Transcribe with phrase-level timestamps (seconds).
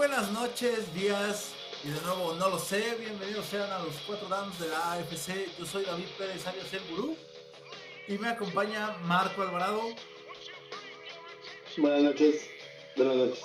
[0.00, 1.52] buenas noches, días
[1.84, 2.96] y de nuevo no lo sé.
[2.98, 5.46] Bienvenidos sean a los cuatro downs de la AFC.
[5.58, 7.16] Yo soy David Pérez alias El Gurú
[8.08, 9.82] y me acompaña Marco Alvarado.
[11.76, 12.48] Buenas noches,
[12.96, 13.40] buenas noches.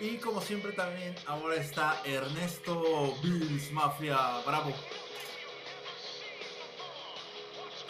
[0.00, 4.16] Y como siempre también ahora está Ernesto Bills Mafia
[4.46, 4.72] Bravo.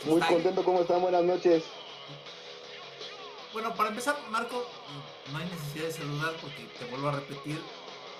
[0.04, 1.00] Muy contento, ¿cómo están?
[1.00, 1.62] Buenas noches.
[3.52, 4.64] Bueno, para empezar, Marco,
[5.32, 7.60] no hay necesidad de saludar porque te vuelvo a repetir,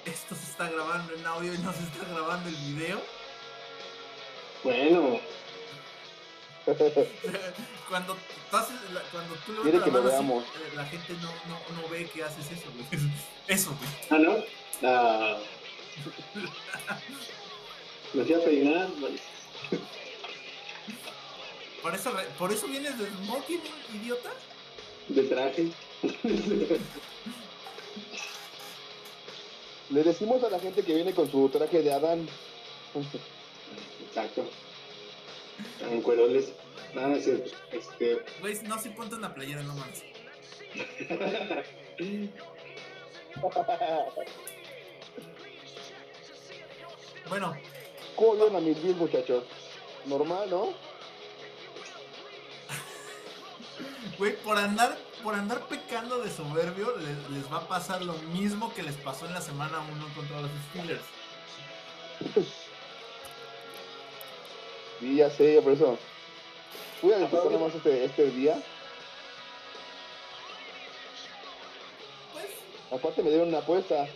[0.04, 3.00] esto se está grabando en audio y no se está grabando el video.
[4.64, 5.20] Bueno.
[7.88, 8.16] cuando,
[8.50, 8.76] tú haces,
[9.12, 10.44] cuando tú le que lo veamos.
[10.44, 12.86] Eh, la gente no, no, no, ve que haces eso, güey.
[13.46, 13.90] Eso, güey.
[14.10, 14.88] Ah, ¿no?
[14.88, 15.38] Ah.
[18.14, 18.88] Me fui a peinar,
[21.82, 23.60] ¿Por eso, ¿Por eso vienes de smoking,
[23.94, 24.30] idiota?
[25.08, 25.72] De traje.
[29.90, 32.28] Le decimos a la gente que viene con su traje de Adán.
[34.06, 34.44] Exacto.
[35.90, 36.52] En cueroles.
[36.94, 37.50] Nada, no es cierto.
[37.72, 38.22] Este...
[38.40, 40.04] Güey, no, si ponte una playera, no más.
[47.28, 47.56] bueno.
[48.16, 49.44] ¿Cómo vieron a mis muchachos?
[50.06, 50.72] Normal, ¿no?
[54.20, 56.94] Güey, por andar, por andar pecando de soberbio,
[57.30, 60.50] les, va a pasar lo mismo que les pasó en la semana 1 contra los
[60.68, 61.00] Steelers.
[65.00, 65.98] Sí, ya sé, por eso.
[67.00, 68.62] Voy a disfrutar más este, este día.
[72.34, 73.00] Pues.
[73.00, 74.06] Aparte me dieron una apuesta.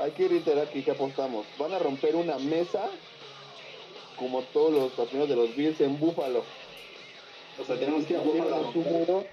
[0.00, 1.46] Hay que reiterar que ya apostamos.
[1.58, 2.88] Van a romper una mesa
[4.14, 6.44] como todos los patrones de los Bills en Búfalo.
[7.58, 9.26] O sea, tenemos que ir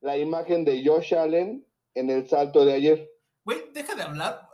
[0.00, 3.10] la imagen de Josh Allen en el salto de ayer.
[3.44, 4.48] Güey, deja de hablar.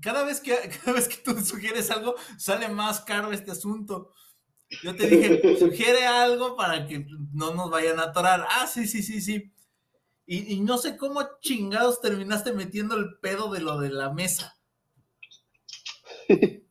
[0.00, 0.54] Cada vez que,
[0.84, 4.14] cada vez que tú sugieres algo, sale más caro este asunto.
[4.82, 8.46] Yo te dije, sugiere algo para que no nos vayan a atorar.
[8.50, 9.52] Ah, sí, sí, sí, sí.
[10.26, 14.58] Y, y, no sé cómo chingados terminaste metiendo el pedo de lo de la mesa.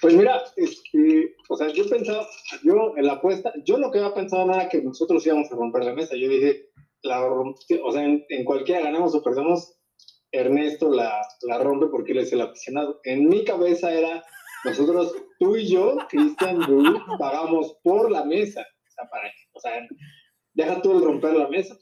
[0.00, 2.26] Pues mira, este, o sea, yo pensaba,
[2.62, 5.94] yo en la apuesta, yo que había pensado nada que nosotros íbamos a romper la
[5.94, 6.16] mesa.
[6.16, 6.70] Yo dije,
[7.02, 9.78] la o sea, en, cualquiera ganamos o perdemos,
[10.32, 13.00] Ernesto la, la rompe porque él es el aficionado.
[13.04, 14.24] En mi cabeza era,
[14.64, 16.60] nosotros, tú y yo, Cristian,
[17.18, 18.62] pagamos por la mesa.
[18.62, 19.86] O sea, para, o sea,
[20.54, 21.76] deja tú el romper la mesa.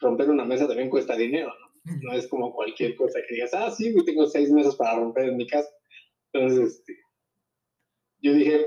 [0.00, 1.66] Romper una mesa también cuesta dinero, ¿no?
[2.02, 5.36] No es como cualquier cosa que digas, ah, sí, tengo seis meses para romper en
[5.36, 5.68] mi casa.
[6.32, 6.98] Entonces, este,
[8.20, 8.66] yo dije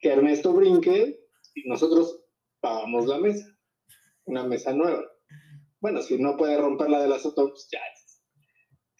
[0.00, 1.20] que Ernesto brinque
[1.54, 2.20] y nosotros
[2.60, 3.46] pagamos la mesa,
[4.24, 5.04] una mesa nueva.
[5.80, 7.78] Bueno, si no puede romper la de las otras, pues ya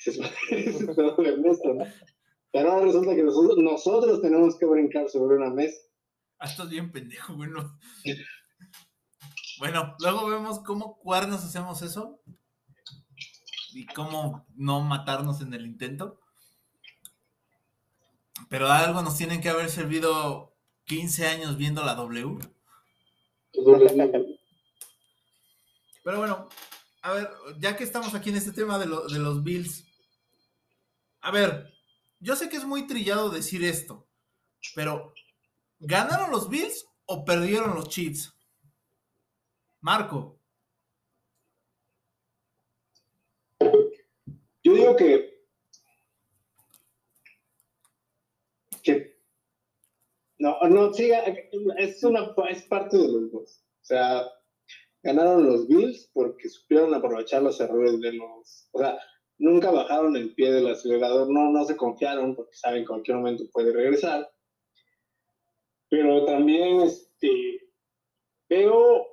[0.06, 0.18] es,
[1.18, 1.84] Ernesto, ¿no?
[2.52, 5.76] Pero ahora resulta que nosotros, nosotros tenemos que brincar sobre una mesa.
[6.38, 7.78] Ah, estás bien pendejo, bueno.
[9.58, 12.20] bueno, luego vemos cómo cuernos hacemos eso
[13.74, 16.20] y cómo no matarnos en el intento.
[18.48, 20.57] Pero algo nos tienen que haber servido
[20.88, 22.38] 15 años viendo la W.
[26.02, 26.48] Pero bueno,
[27.02, 29.84] a ver, ya que estamos aquí en este tema de, de los Bills,
[31.20, 31.72] a ver,
[32.18, 34.08] yo sé que es muy trillado decir esto,
[34.74, 35.12] pero
[35.78, 38.32] ¿ganaron los Bills o perdieron los Chiefs?
[39.80, 40.40] Marco.
[44.62, 45.38] Yo digo que
[50.38, 53.64] No, no, sí, es, una, es parte de los dos.
[53.82, 54.24] O sea,
[55.02, 58.68] ganaron los Bills porque supieron aprovechar los errores de los.
[58.72, 58.98] O sea,
[59.38, 63.16] nunca bajaron el pie del acelerador, no, no se confiaron porque saben que en cualquier
[63.16, 64.30] momento puede regresar.
[65.88, 67.70] Pero también este,
[68.48, 69.06] veo,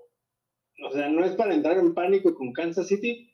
[0.84, 3.32] o sea, no es para entrar en pánico con Kansas City,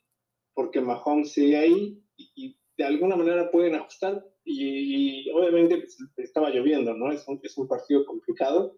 [0.53, 6.93] porque Mahomes sigue ahí y de alguna manera pueden ajustar, y, obviamente pues, estaba lloviendo,
[6.93, 7.11] ¿no?
[7.11, 8.77] Es un, es un partido complicado.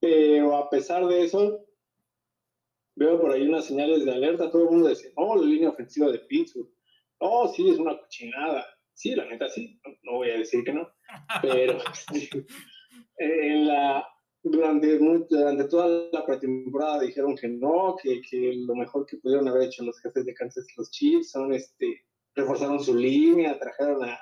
[0.00, 1.66] Pero a pesar de eso,
[2.96, 4.50] veo por ahí unas señales de alerta.
[4.50, 6.70] Todo el mundo dice, oh, la línea ofensiva de Pittsburgh.
[7.18, 8.66] Oh, sí, es una cochinada.
[8.92, 9.80] Sí, la neta sí.
[10.02, 10.88] No, voy a decir que no.
[11.42, 11.78] Pero
[13.18, 14.06] en la,
[14.42, 19.64] durante, durante toda la pretemporada dijeron que no, que, que, lo mejor que pudieron haber
[19.64, 22.04] hecho los jefes de Kansas, los Chiefs, son este,
[22.36, 24.18] reforzaron su línea, trajeron a,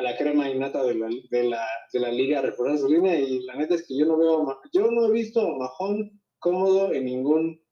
[0.00, 3.54] la crema innata de la, de, la, de la liga, reforzaron su línea y la
[3.54, 7.62] neta es que yo no veo, yo no he visto a Mahón cómodo en ningún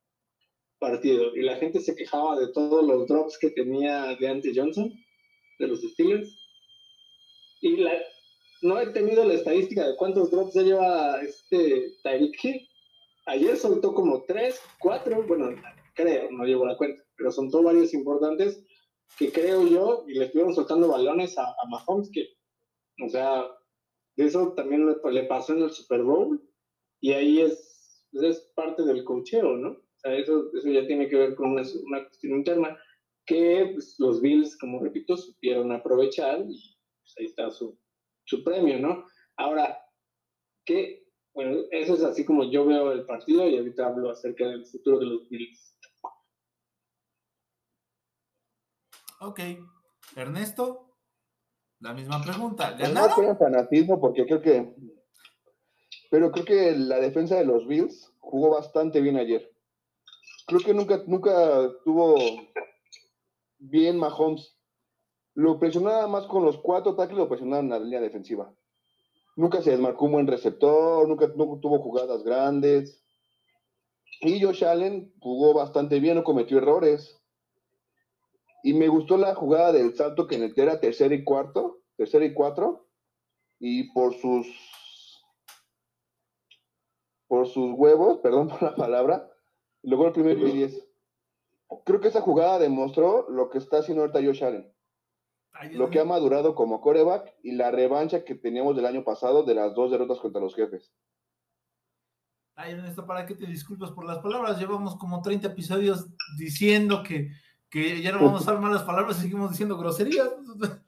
[0.79, 4.93] partido y la gente se quejaba de todos los drops que tenía de Ante Johnson,
[5.59, 6.39] de los Steelers.
[7.61, 7.85] Y
[8.63, 12.69] no he tenido la estadística de cuántos drops ya lleva este Tyreek.
[13.27, 15.51] Ayer soltó como tres, cuatro, bueno,
[15.95, 18.65] creo, no llevo la cuenta, pero soltó varios importantes
[19.19, 22.29] que creo yo, y le estuvieron soltando balones a, a Mahomes, que,
[23.05, 23.45] o sea,
[24.17, 26.43] eso también le, pasó en el Super Bowl,
[27.01, 29.71] y ahí es, es parte del cocheo, ¿no?
[29.71, 32.79] O sea, eso, eso ya tiene que ver con una, una cuestión interna
[33.27, 37.79] que pues, los Bills, como repito, supieron aprovechar y pues, ahí está su,
[38.25, 39.07] su premio, ¿no?
[39.37, 39.79] Ahora,
[40.65, 41.07] ¿qué?
[41.35, 44.99] Bueno, eso es así como yo veo el partido y ahorita hablo acerca del futuro
[44.99, 45.79] de los Bills.
[49.23, 49.41] Ok.
[50.17, 50.97] Ernesto,
[51.81, 52.75] la misma pregunta.
[52.77, 53.27] Pues ¿Ganaron?
[53.27, 54.75] No fanatismo porque creo que...
[56.11, 59.51] Pero creo que la defensa de los Bills jugó bastante bien ayer.
[60.47, 62.17] Creo que nunca, nunca tuvo
[63.59, 64.57] bien Mahomes
[65.35, 68.53] lo presionaba más con los cuatro ataques, lo presionaron en la línea defensiva.
[69.37, 73.03] Nunca se desmarcó un buen receptor, nunca, tuvo jugadas grandes.
[74.21, 77.22] Y Josh Allen jugó bastante bien, no cometió errores.
[78.63, 82.89] Y me gustó la jugada del salto que era tercero y cuarto, tercero y cuatro.
[83.59, 84.47] Y por sus
[87.27, 89.31] por sus huevos, perdón por la palabra,
[89.83, 90.89] logró el primer y diez.
[91.85, 94.73] Creo que esa jugada demostró lo que está haciendo ahorita Josh Allen
[95.73, 99.55] lo que ha madurado como coreback y la revancha que teníamos del año pasado de
[99.55, 100.93] las dos derrotas contra los jefes.
[102.55, 107.31] Ay, Ernesto, para que te disculpas por las palabras, llevamos como 30 episodios diciendo que,
[107.73, 110.29] que ya no vamos a usar malas palabras seguimos diciendo groserías.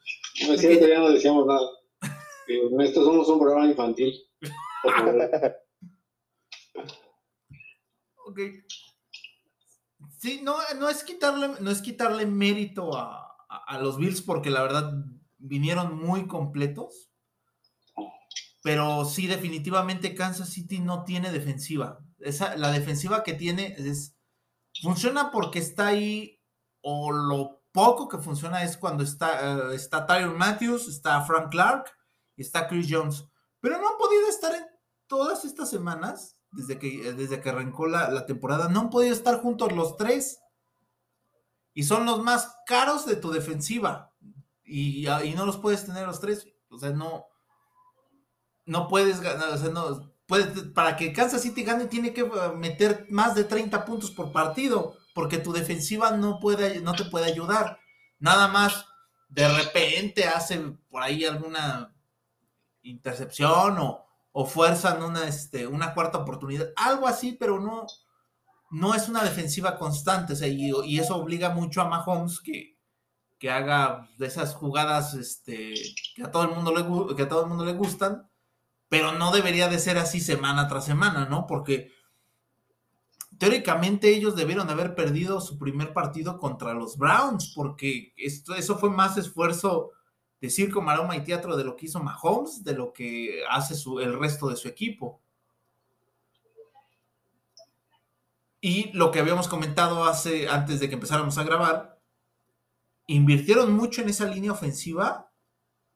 [0.49, 1.61] No ya no decíamos nada.
[2.49, 4.13] Estos somos un programa infantil.
[8.27, 8.41] ok.
[10.19, 14.63] Sí, no, no es quitarle, no es quitarle mérito a, a, los Bills porque la
[14.63, 14.93] verdad
[15.39, 17.13] vinieron muy completos.
[18.65, 22.01] Pero sí, definitivamente Kansas City no tiene defensiva.
[22.19, 24.17] Esa, la defensiva que tiene es,
[24.83, 26.34] funciona porque está ahí,
[26.85, 31.91] o lo poco que funciona es cuando está, uh, está Matthews, está Frank Clark
[32.37, 33.25] y está Chris Jones.
[33.61, 34.65] Pero no han podido estar en
[35.07, 39.41] todas estas semanas, desde que, desde que arrancó la, la temporada, no han podido estar
[39.41, 40.39] juntos los tres
[41.75, 44.13] y son los más caros de tu defensiva.
[44.65, 46.47] Y, no los puedes tener los tres.
[46.71, 47.27] O sea, no,
[48.65, 49.49] no puedes ganar.
[49.51, 53.45] O sea, no, puedes, para que Kansas City gane, tiene que uh, meter más de
[53.45, 54.97] 30 puntos por partido.
[55.15, 57.81] Porque tu defensiva no, puede, no te puede ayudar.
[58.19, 58.85] Nada más
[59.29, 60.59] de repente hace
[60.91, 61.95] por ahí alguna
[62.83, 66.69] intercepción o, o fuerzan una, este, una cuarta oportunidad.
[66.77, 67.87] Algo así, pero no
[68.75, 72.77] no es una defensiva constante, y, eso obliga mucho a Mahomes que,
[73.39, 75.75] que haga de esas jugadas este,
[76.17, 78.29] que, a todo el mundo le, que a todo el mundo le gustan,
[78.89, 81.47] pero no debería de ser así semana tras semana, ¿no?
[81.47, 81.93] Porque
[83.39, 88.91] teóricamente ellos debieron haber perdido su primer partido contra los Browns, porque esto, eso fue
[88.91, 89.91] más esfuerzo
[90.41, 94.19] de circo, maroma y teatro de lo que hizo Mahomes, de lo que hace el
[94.19, 95.21] resto de su equipo.
[98.61, 102.01] Y lo que habíamos comentado hace, antes de que empezáramos a grabar,
[103.07, 105.31] invirtieron mucho en esa línea ofensiva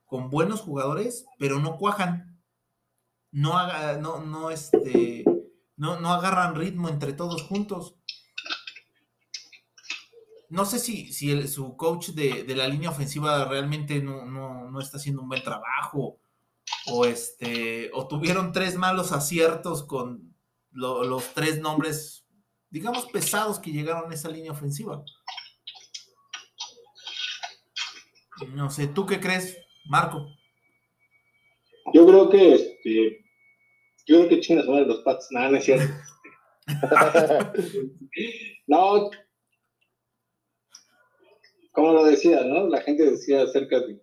[0.04, 2.42] con buenos jugadores, pero no cuajan.
[3.30, 3.54] No,
[3.98, 5.24] no, no, este,
[5.78, 7.96] no, no agarran ritmo entre todos juntos.
[10.50, 15.28] No sé si, si su coach de, la línea ofensiva realmente no, está haciendo un
[15.28, 16.18] buen trabajo.
[16.86, 17.90] O este.
[17.94, 20.34] O tuvieron tres malos aciertos con
[20.70, 22.28] los tres nombres
[22.70, 25.02] digamos, pesados que llegaron a esa línea ofensiva.
[28.52, 29.56] No sé, ¿tú qué crees,
[29.86, 30.28] Marco?
[31.92, 33.24] Yo creo que este,
[34.08, 35.86] yo creo que chingas de los Pats, nada, no es cierto.
[38.66, 39.10] no,
[41.72, 42.66] como lo decía, ¿no?
[42.66, 44.00] La gente decía acerca de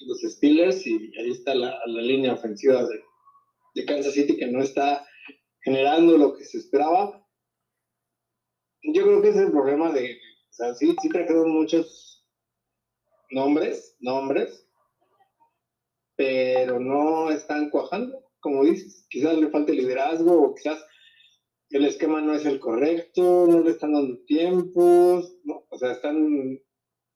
[0.00, 3.02] los Steelers y ahí está la, línea ofensiva de,
[3.74, 5.04] de Kansas City que no está
[5.64, 7.28] generando lo que se esperaba
[8.82, 12.26] yo creo que ese es el problema de, o sea, sí, sí trajeron muchos
[13.30, 14.66] nombres, nombres,
[16.16, 19.06] pero no están cuajando, como dices.
[19.08, 20.84] Quizás le falte liderazgo o quizás
[21.70, 25.64] el esquema no es el correcto, no le están dando tiempos, ¿no?
[25.68, 26.58] o sea, están,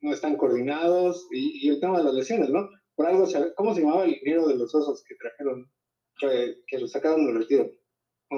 [0.00, 2.68] no están coordinados y, el tema de las lesiones, ¿no?
[2.94, 3.26] Por algo,
[3.56, 5.70] ¿cómo se llamaba el dinero de los osos que trajeron,
[6.18, 7.70] que, que lo sacaron del retiro?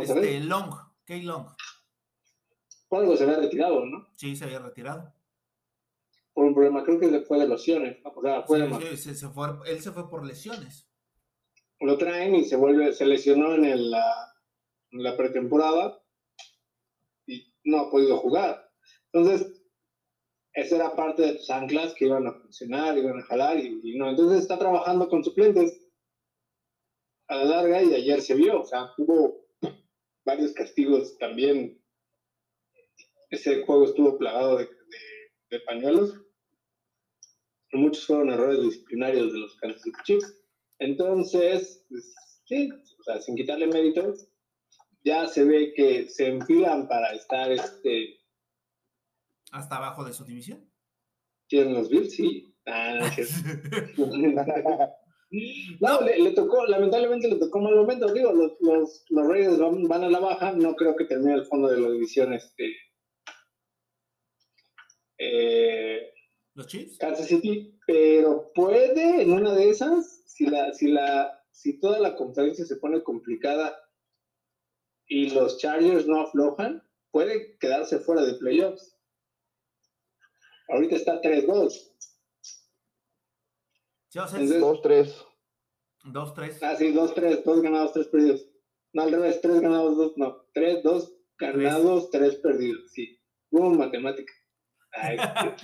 [0.01, 0.71] Este, Long,
[1.05, 1.47] K Long
[2.95, 4.07] por algo se había retirado, ¿no?
[4.15, 5.13] Sí, se había retirado.
[6.33, 7.99] Por un problema, creo que fue de lesiones.
[8.05, 10.89] O sea, fue sí, sí, se fue, él se fue por lesiones.
[11.85, 16.03] Lo traen y se vuelve, se lesionó en, el, la, pretemporada
[17.27, 18.71] y no ha podido jugar.
[19.13, 19.63] Entonces,
[20.55, 24.09] esa era parte de tus anclas que iban a funcionar, iban a jalar y, no.
[24.09, 25.87] Entonces está trabajando con suplentes
[27.29, 29.45] a la larga y ayer se vio, o sea, hubo
[30.25, 31.79] varios castigos también.
[33.29, 34.69] Ese juego estuvo plagado de,
[35.67, 36.19] pañuelos.
[37.73, 40.44] Muchos fueron errores disciplinarios de los Kansas Chiefs.
[40.85, 42.15] Entonces, pues,
[42.45, 44.15] sí, o sea, sin quitarle mérito,
[45.03, 48.19] ya se ve que se enfilan para estar este,
[49.51, 50.71] hasta abajo de su división.
[51.49, 52.15] ¿Tienen los Bills?
[52.15, 52.55] Sí.
[52.67, 52.99] Ah,
[55.81, 58.13] no, le, tocó, lamentablemente le tocó mal momento.
[58.13, 61.69] Digo, los, los, los Raiders van, a la baja, no creo que termine el fondo
[61.69, 62.77] de la división este.
[65.19, 66.11] Eh,
[66.55, 66.99] ¿Los Chiefs?
[66.99, 72.17] Kansas City, pero puede en una de esas, si la, si la, si toda la
[72.17, 73.73] conferencia se pone complicada
[75.07, 78.99] y los Chargers no aflojan, puede quedarse fuera de playoffs.
[80.69, 81.93] Ahorita está 3-2.
[84.13, 85.25] 2-3.
[86.03, 86.59] 2-3.
[86.63, 87.45] Ah, sí, 2-3.
[87.45, 88.49] 2 ganados, 3 perdidos.
[88.93, 90.13] No, al revés, 3 ganados, 2.
[90.17, 92.91] No, 3, 2 ganados, 3 perdidos.
[92.91, 93.21] Sí.
[93.51, 94.33] Hubo matemática.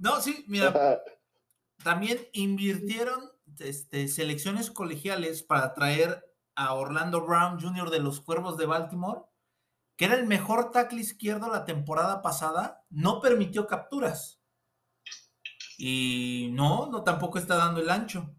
[0.00, 1.00] no, sí, mira.
[1.84, 7.90] También invirtieron este, selecciones colegiales para traer a Orlando Brown Jr.
[7.90, 9.22] de los Cuervos de Baltimore
[9.96, 14.40] que era el mejor tackle izquierdo la temporada pasada, no permitió capturas.
[15.78, 18.34] Y no, no tampoco está dando el ancho.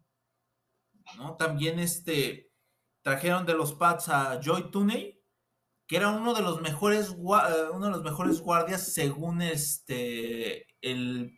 [1.37, 2.51] También este,
[3.01, 5.21] trajeron de los Pats a Joy Tuney,
[5.87, 11.37] que era uno de los mejores, eh, uno de los mejores guardias según este, el,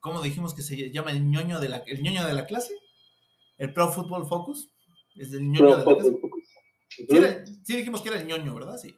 [0.00, 1.12] ¿cómo dijimos que se llama?
[1.12, 2.74] El ñoño de la, el ñoño de la clase,
[3.62, 4.68] el Pro Football Focus.
[5.14, 7.44] Es el ñoño de clase.
[7.62, 8.76] sí, dijimos que era el ñoño, ¿verdad?
[8.76, 8.96] Sí.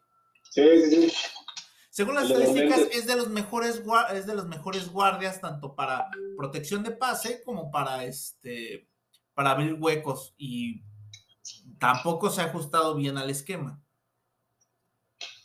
[1.90, 3.82] Según las estadísticas, es de los mejores
[4.14, 8.88] es de los mejores guardias, tanto para protección de pase como para este
[9.34, 10.34] para abrir huecos.
[10.38, 10.82] Y
[11.78, 13.82] tampoco se ha ajustado bien al esquema.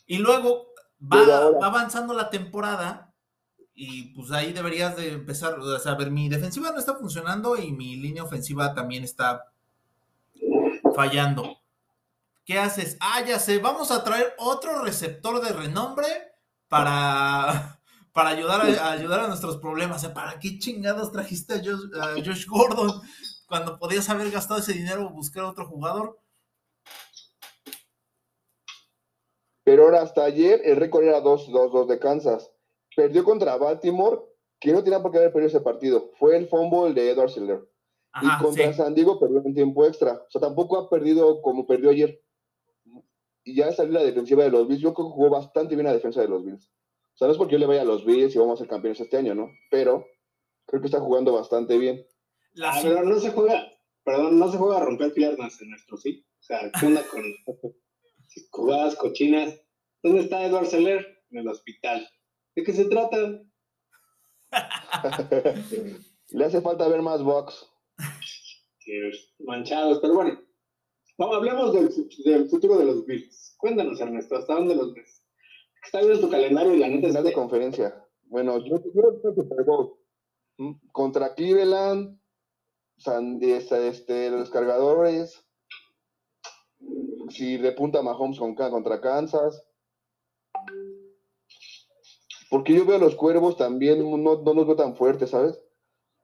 [0.06, 3.09] Y luego va, avanzando la temporada.
[3.82, 7.96] Y pues ahí deberías de empezar a ver, mi defensiva no está funcionando y mi
[7.96, 9.54] línea ofensiva también está
[10.94, 11.56] fallando.
[12.44, 12.98] ¿Qué haces?
[13.00, 16.06] Ah, ya sé, vamos a traer otro receptor de renombre
[16.68, 17.80] para,
[18.12, 20.06] para ayudar, a, ayudar a nuestros problemas.
[20.08, 23.00] ¿Para qué chingados trajiste a Josh, Gordon
[23.46, 26.20] cuando podías haber gastado ese dinero o buscar otro jugador?
[29.64, 32.50] Pero ahora hasta ayer el récord era 2-2 de Kansas.
[32.96, 34.20] Perdió contra Baltimore,
[34.58, 36.10] que no tenía por qué haber perdido ese partido.
[36.18, 37.60] Fue el fumble de Edward Siller.
[38.20, 40.14] y contra San Diego perdió en tiempo extra.
[40.14, 42.20] O sea, tampoco ha perdido como perdió ayer
[43.44, 45.92] y ya salir la defensiva de los Bills, yo creo que jugó bastante bien la
[45.92, 46.66] defensa de los Bills.
[46.66, 48.68] O sea, no es porque yo le vaya a los Bills y vamos a ser
[48.68, 49.50] campeones este año, ¿no?
[49.70, 50.06] Pero
[50.66, 52.06] creo que está jugando bastante bien.
[52.52, 52.70] La...
[52.70, 53.66] Ah, pero no se juega,
[54.04, 56.24] perdón, no se juega a romper piernas en nuestro sí.
[56.40, 57.22] O sea, ¿qué onda con
[58.50, 59.60] jugadas cochinas?
[60.02, 61.06] ¿Dónde está Edward Seller?
[61.30, 62.08] En el hospital.
[62.56, 63.16] ¿De qué se trata?
[66.30, 67.70] le hace falta ver más box.
[69.40, 70.40] Manchados, pero bueno.
[71.18, 73.54] Vamos, hablemos del, futuro de los Bills.
[73.58, 75.22] Cuéntanos, Ernesto, ¿hasta dónde los ves?
[75.84, 78.06] Está viendo tu calendario y la neta es de conferencia.
[78.22, 79.98] Bueno, yo creo que Bowl.
[80.92, 82.18] Contra Cleveland,
[82.96, 85.44] San, este, los cargadores.
[87.28, 89.62] Si repunta Mahomes con, contra Kansas.
[92.50, 95.58] Porque yo veo a los cuervos también, no, no nos veo tan fuertes, ¿sabes?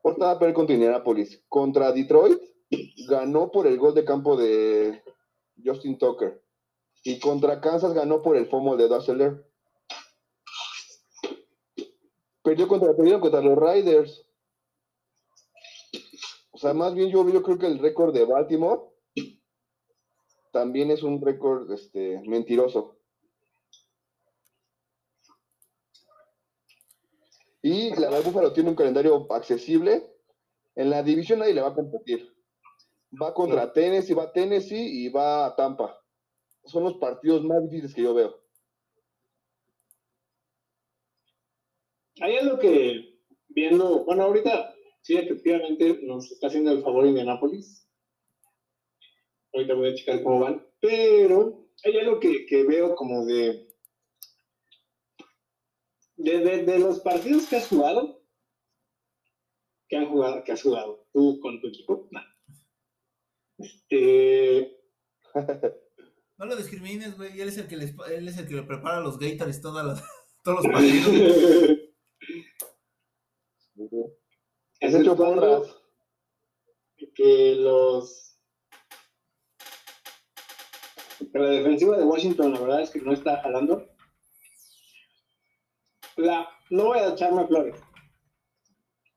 [0.02, 1.42] Ahorita va a perder contra Indianapolis.
[1.49, 2.38] Contra Detroit,
[3.09, 5.02] ganó por el gol de campo de
[5.64, 6.42] Justin Tucker.
[7.04, 9.47] Y contra Kansas ganó por el FOMO de Dusseler.
[12.42, 14.26] Perdió contra, contra los Riders.
[16.50, 18.83] O sea, más bien yo, yo creo que el récord de Baltimore
[20.52, 22.95] también es un récord este, mentiroso.
[27.68, 30.08] Y la Búfalo tiene un calendario accesible.
[30.76, 32.32] En la división nadie le va a competir.
[33.20, 36.00] Va contra Tennessee, va a Tennessee y va a Tampa.
[36.64, 38.40] Son los partidos más difíciles que yo veo.
[42.20, 43.18] Hay algo que
[43.49, 47.85] viendo, bueno, ahorita sí, efectivamente nos está haciendo el favor Indianapolis.
[49.52, 53.65] Ahorita voy a checar cómo van, pero hay algo que, que veo como de
[56.16, 58.23] de, los partidos que has jugado,
[59.88, 62.08] que han jugado, que has jugado tú con tu equipo,
[63.58, 64.76] Este.
[66.38, 67.40] No lo discrimines, güey.
[67.40, 70.04] Él es el que les, él es el que le prepara los Gators todas
[70.44, 71.08] todos los partidos.
[74.80, 75.04] es el
[77.14, 78.38] que los
[81.32, 83.95] la defensiva de Washington la verdad es que no está jalando
[86.16, 87.80] la no voy a echarme flores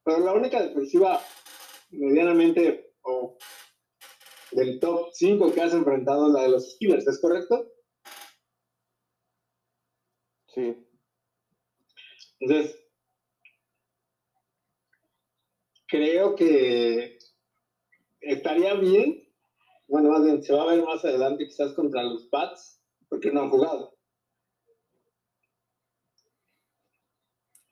[0.04, 1.22] pero la única defensiva
[1.92, 3.38] medianamente o
[4.52, 7.72] del top 5 que has enfrentado es la de los Steelers, ¿es correcto?
[10.48, 10.76] Sí.
[12.40, 12.80] Entonces,
[15.88, 17.20] creo que
[18.22, 19.28] estaría bien,
[19.88, 23.42] bueno, más bien se va a ver más adelante quizás contra los Pats, porque no
[23.42, 23.99] han jugado.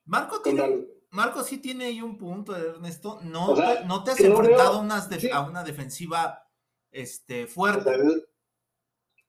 [0.07, 3.19] Marco tiene, Marco sí tiene ahí un punto, Ernesto.
[3.23, 6.43] No, no te has enfrentado a una defensiva
[6.91, 7.91] este, fuerte.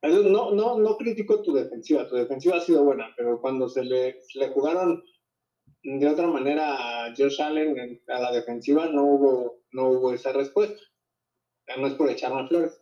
[0.02, 4.22] no, no, no critico tu defensiva, tu defensiva ha sido buena, pero cuando se le,
[4.22, 5.02] se le jugaron
[5.82, 10.80] de otra manera a Josh Allen a la defensiva no hubo, no hubo esa respuesta.
[11.76, 12.80] No es por echar más flores.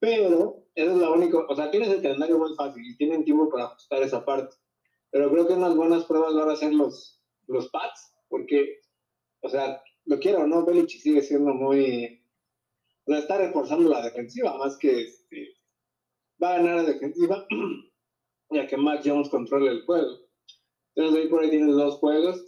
[0.00, 3.48] Pero eso es la única, o sea, tienes el calendario muy fácil y tienen tiempo
[3.48, 4.54] para ajustar esa parte.
[5.10, 7.17] Pero creo que unas buenas pruebas van a ser los,
[7.48, 8.80] los Pats, porque,
[9.42, 12.24] o sea, lo quiero o no, Belichick sigue siendo muy,
[13.04, 15.54] o sea, está reforzando la defensiva más que este,
[16.42, 17.46] va a ganar la defensiva,
[18.50, 20.28] ya que Mac Jones controla el juego.
[20.94, 22.44] Entonces ahí por ahí tienes dos juegos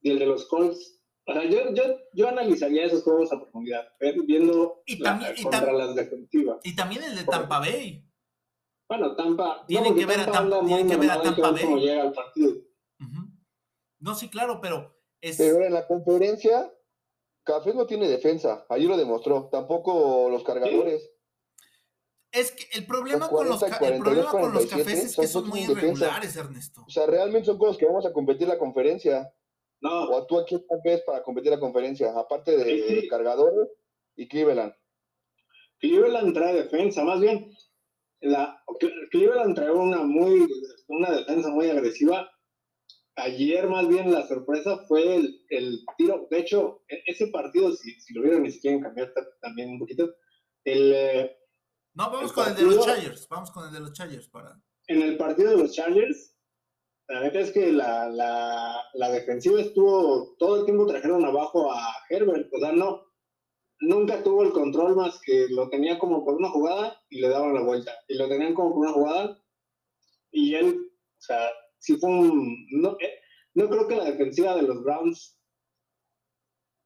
[0.00, 1.00] y el de los Colts.
[1.28, 3.84] O sea, yo, yo, yo analizaría esos juegos a profundidad,
[4.26, 6.58] viendo y también, contra las defensivas.
[6.62, 8.04] Y también el de Tampa Bay.
[8.88, 9.64] Bueno, Tampa.
[9.66, 11.80] Tienen que ver a Tampa, tienen que ver a Tampa Bay.
[11.80, 12.65] Llega al partido.
[13.98, 15.36] No, sí, claro, pero es...
[15.36, 16.70] Pero en la conferencia,
[17.46, 18.66] Café no tiene defensa.
[18.68, 19.48] Allí lo demostró.
[19.50, 21.12] Tampoco los cargadores.
[22.32, 25.60] Es que el problema, con, los, el problema con los cafés es que son muy
[25.60, 26.84] irregulares, Ernesto.
[26.86, 29.32] O sea, realmente son con los que vamos a competir la conferencia.
[29.80, 30.10] No.
[30.10, 33.68] O tú aquí ves para competir la conferencia, aparte de, cargadores
[34.16, 34.74] y Cleveland.
[35.78, 37.54] Cleveland trae defensa, más bien.
[38.20, 38.60] La,
[39.10, 40.46] Cleveland trae una muy
[40.88, 42.28] una defensa muy agresiva.
[43.16, 46.26] Ayer más bien la sorpresa fue el, el tiro.
[46.30, 49.78] De hecho, e, ese partido, si, si lo vieron y si quieren cambiar también un
[49.78, 50.14] poquito,
[50.64, 51.36] el, eh,
[51.96, 53.26] no, vamos con el de los Chargers.
[53.28, 54.60] Vamos con el de los Chargers para.
[54.86, 56.36] En el partido de los Chargers,
[57.08, 60.36] la verdad es que la, la, la, defensiva estuvo.
[60.38, 62.52] Todo el tiempo trajeron abajo a Herbert.
[62.52, 63.02] O sea, no.
[63.80, 67.54] Nunca tuvo el control más que lo tenía como por una jugada y le daban
[67.54, 67.92] la vuelta.
[68.08, 69.42] Y lo tenían como por una jugada
[70.30, 71.48] y él, o sea,
[71.78, 72.66] sí fue un.
[72.70, 73.20] No, eh,
[73.54, 75.38] no creo que la defensiva de los Browns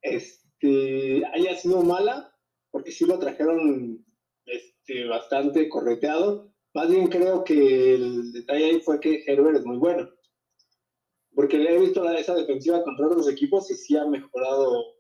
[0.03, 2.33] este, haya sido mala,
[2.71, 4.05] porque sí lo trajeron
[4.47, 6.53] este, bastante correteado.
[6.75, 10.09] Más bien creo que el detalle ahí fue que Herbert es muy bueno.
[11.35, 14.97] Porque le he visto esa defensiva contra otros equipos y sí ha mejorado,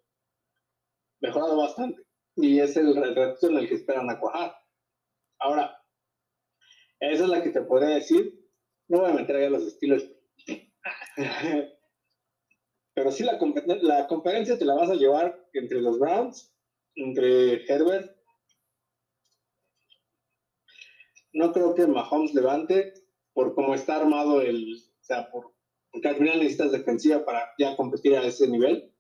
[1.21, 2.03] mejorado bastante.
[2.37, 4.55] Y es el reto en el que esperan a cuajar.
[5.39, 5.77] Ahora,
[7.01, 8.40] esa es la que te podría decir.
[8.91, 10.07] No voy a meter ahí a los estilos.
[12.95, 13.39] Pero sí, la,
[13.81, 16.55] la conferencia te la vas a llevar entre los Browns,
[16.95, 18.21] entre Herbert
[21.33, 22.95] no creo que Mahomes levante
[23.33, 25.53] por cómo está armado el, o sea, por,
[25.91, 28.93] porque al final necesitas defensiva para ya competir a ese nivel.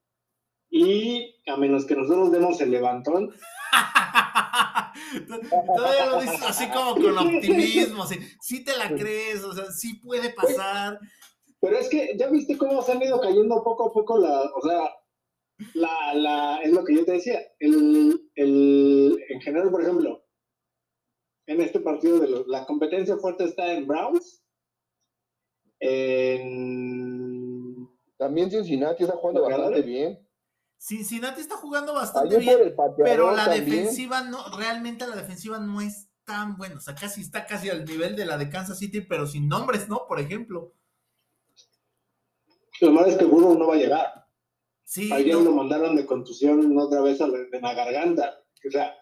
[0.70, 3.35] Y a menos que nosotros demos el levantón.
[5.76, 9.94] Todavía lo dices así como con optimismo, así, sí te la crees, o sea, sí
[9.94, 10.98] puede pasar.
[11.60, 14.62] Pero es que ya viste cómo se han ido cayendo poco a poco la, o
[14.62, 14.90] sea,
[15.74, 20.24] la, la, es lo que yo te decía, el, el, en general, por ejemplo,
[21.46, 24.42] en este partido de los, la competencia fuerte está en Browns.
[28.16, 30.18] También Cincinnati está jugando bastante bien.
[30.80, 36.56] Cincinnati está jugando bastante bien, pero la defensiva no, realmente la defensiva no es tan
[36.56, 39.46] buena, o sea, casi está casi al nivel de la de Kansas City, pero sin
[39.46, 40.06] nombres, ¿no?
[40.08, 40.72] Por ejemplo.
[42.80, 44.26] Lo malo es que Burrow no va a llegar.
[44.82, 45.12] Sí.
[45.12, 48.42] Ayer lo mandaron de contusión otra vez a la, de la garganta.
[48.66, 48.94] O sea,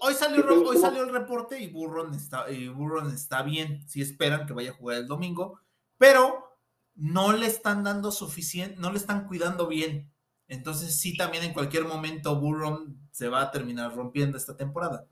[0.00, 3.86] Hoy salió, hoy salió el reporte y Burron está, y Burron está bien.
[3.86, 5.60] Si esperan que vaya a jugar el domingo,
[5.98, 6.58] pero
[6.94, 10.10] no le están dando suficiente, no le están cuidando bien.
[10.48, 15.06] Entonces, sí, también en cualquier momento Burron se va a terminar rompiendo esta temporada.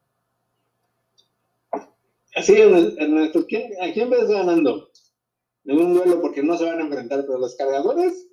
[2.34, 4.90] Así, Ernesto, ¿quién, ¿a quién ves ganando?
[5.66, 8.28] en un duelo porque no se van a enfrentar, pero los cargadores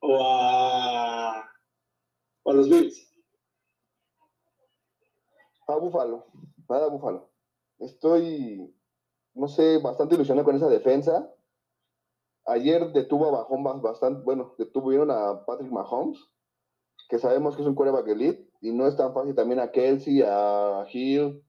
[0.00, 1.50] o a,
[2.42, 3.06] o a los Bills.
[5.66, 6.26] A Búfalo,
[6.70, 7.30] va a Búfalo.
[7.78, 8.72] Estoy,
[9.34, 11.28] no sé, bastante ilusionado con esa defensa.
[12.46, 16.18] Ayer detuvo a Mahomes bastante, bueno, detuvieron a Patrick Mahomes,
[17.08, 20.22] que sabemos que es un quarterback elite, y no es tan fácil también a Kelsey,
[20.22, 21.42] a Hill.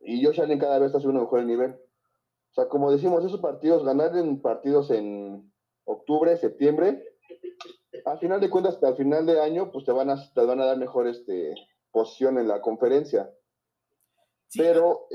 [0.00, 1.72] Y Josh Allen cada vez está subiendo mejor el nivel.
[1.72, 5.50] O sea, como decimos, esos partidos, ganar en partidos en
[5.84, 7.02] octubre, septiembre,
[8.04, 10.60] al final de cuentas, hasta el final de año, pues te van a, te van
[10.60, 11.54] a dar mejor este,
[11.90, 13.30] posición en la conferencia.
[14.54, 15.06] Pero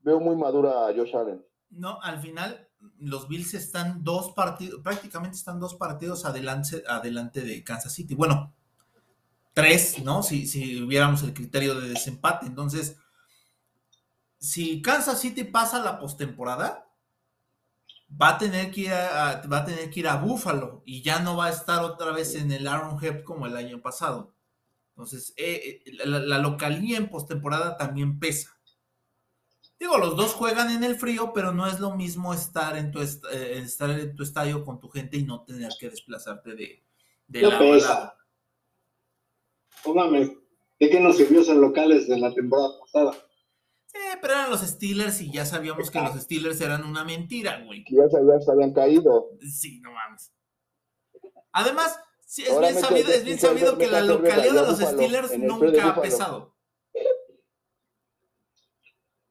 [0.00, 1.42] veo muy madura a Josh Allen.
[1.70, 2.68] No, al final
[2.98, 8.14] los Bills están dos partidos, prácticamente están dos partidos adelante, adelante de Kansas City.
[8.14, 8.52] Bueno,
[9.52, 10.22] tres, ¿no?
[10.22, 12.46] Si, si hubiéramos el criterio de desempate.
[12.46, 12.96] Entonces,
[14.38, 16.88] si Kansas City pasa la postemporada,
[18.20, 21.20] va a tener que ir a, va a tener que ir a Buffalo y ya
[21.20, 24.34] no va a estar otra vez en el Arrowhead como el año pasado.
[24.90, 28.50] Entonces, eh, eh, la, localía en postemporada también pesa.
[29.82, 33.00] Digo, los dos juegan en el frío, pero no es lo mismo estar en tu,
[33.00, 36.84] eh, estar en tu estadio con tu gente y no tener que desplazarte de,
[37.26, 38.12] de lado a lado.
[39.82, 40.38] Póngame,
[40.78, 43.10] ¿de qué nos sirvió ser locales de la temporada pasada?
[43.92, 47.84] Eh, pero eran los Steelers y ya sabíamos que los Steelers eran una mentira, güey.
[47.90, 49.30] Ya sabías, habían caído.
[49.40, 50.32] Sí, no mames.
[51.50, 51.98] Además,
[52.36, 56.54] es, bien sabido, es bien sabido que la localidad de los Steelers nunca ha pesado.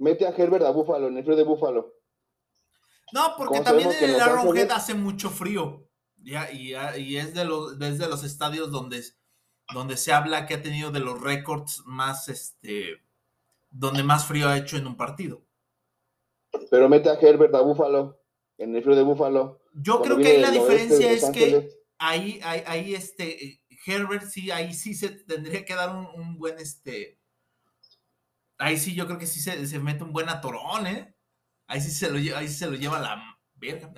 [0.02, 1.94] Mete a Herbert a Búfalo, en el frío de Búfalo.
[3.14, 5.88] No, porque también en el Arrowhead hace mucho frío.
[6.18, 9.04] Ya, y, y, es de los, de los estadios donde,
[9.74, 13.02] donde se habla que ha tenido de los récords más este
[13.70, 15.46] donde más frío ha hecho en un partido.
[16.72, 18.20] Pero mete a Herbert a Búfalo,
[18.58, 19.62] en el frío de Búfalo.
[19.74, 24.96] Yo creo que ahí la diferencia es que ahí, ahí, este, Herbert sí, ahí sí
[24.96, 27.21] se tendría que dar un, buen, este,
[28.62, 31.16] ahí sí yo creo que sí se, mete un buen atorón, ¿eh?
[31.68, 33.92] Ahí sí se lo, ahí se lo lleva la verga.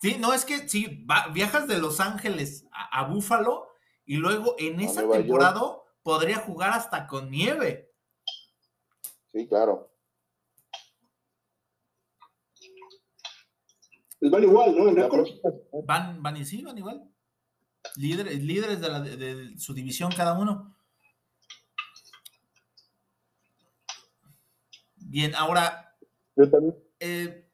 [0.00, 3.68] Sí, no, es que sí, viajas de Los Ángeles a, Búfalo
[4.04, 5.60] y luego en esa temporada
[6.02, 7.92] podría jugar hasta con nieve.
[9.32, 9.92] Sí, claro.
[14.18, 15.82] Pues van igual, ¿no?
[15.84, 17.08] Van, van y sí, van igual.
[17.96, 20.74] Líderes, líderes de, su división cada uno.
[25.08, 25.96] Bien, ahora.
[27.00, 27.44] Eh,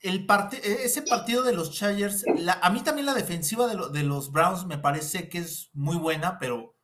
[0.00, 2.24] el e, ese partido de los Chargers,
[2.60, 6.38] a mí también la defensiva de, de, los Browns me parece que es muy buena,
[6.38, 6.76] pero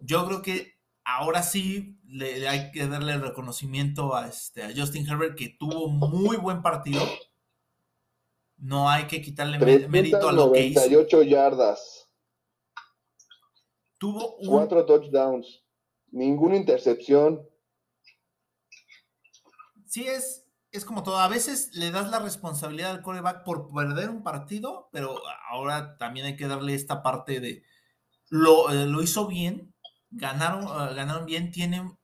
[0.00, 0.72] yo creo que
[1.04, 5.88] ahora sí le, hay que darle el reconocimiento a, este, a Justin Herbert, que tuvo
[5.88, 7.02] muy buen partido.
[8.56, 10.80] No hay que quitarle mérito a lo que hizo.
[10.80, 12.08] 98 yardas.
[13.98, 15.64] Tuvo cuatro touchdowns,
[16.10, 17.48] ninguna intercepción.
[19.92, 21.18] Sí, es, es como todo.
[21.18, 26.24] A veces le das la responsabilidad al coreback por perder un partido, pero ahora también
[26.24, 27.62] hay que darle esta parte de
[28.30, 29.74] lo, eh, lo hizo bien,
[30.08, 31.98] ganaron, ah, ganaron bien, tienen...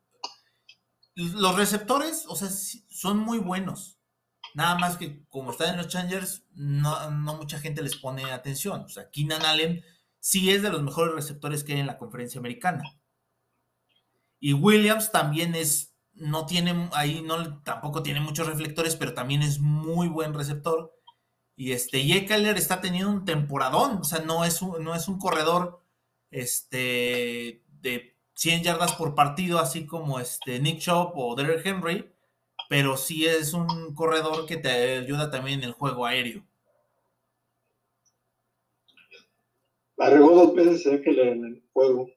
[1.15, 3.99] Los receptores, o sea, son muy buenos.
[4.53, 8.83] Nada más que como están en los Changers, no, mucha gente les pone atención.
[8.83, 9.83] O sea, Keenan Allen
[10.21, 12.85] sí es de los mejores receptores que hay en la conferencia americana.
[14.39, 19.61] Y Williams también es, no tiene, ahí no, tampoco tiene muchos reflectores, pero también es
[19.61, 20.95] muy buen receptor.
[21.57, 25.19] Y este, y está teniendo un temporadón, o sea, no es un, no es un
[25.19, 25.83] corredor,
[26.31, 32.13] este, de 100 yardas por partido, así como este Nick Chop o Derek Henry,
[32.69, 36.45] pero sí es un corredor que te ayuda también en el juego aéreo.
[39.97, 42.09] La regó dos veces le en el juego.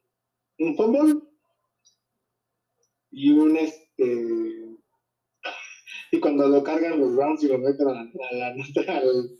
[0.59, 1.21] Un fumble
[3.09, 3.80] y un este.
[6.11, 9.37] Y cuando lo cargan los rounds y lo meten a la, al,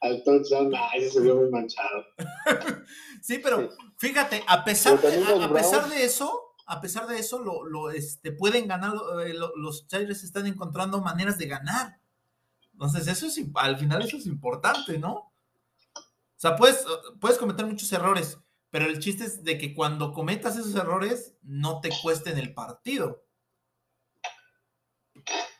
[0.00, 2.06] al touchdown, ay, se vio muy manchado.
[3.22, 7.64] sí, pero fíjate, a pesar, de, a, pesar de eso, a pesar de eso, lo,
[7.64, 8.94] lo este, pueden ganar,
[9.26, 12.00] eh, los Chargers están encontrando maneras de ganar.
[12.72, 15.14] Entonces, eso es, al final eso es importante, ¿no?
[15.14, 16.84] O sea, puedes,
[17.20, 18.38] puedes cometer muchos errores,
[18.70, 23.25] pero el chiste es de que cuando cometas esos errores, no te cuesten el partido.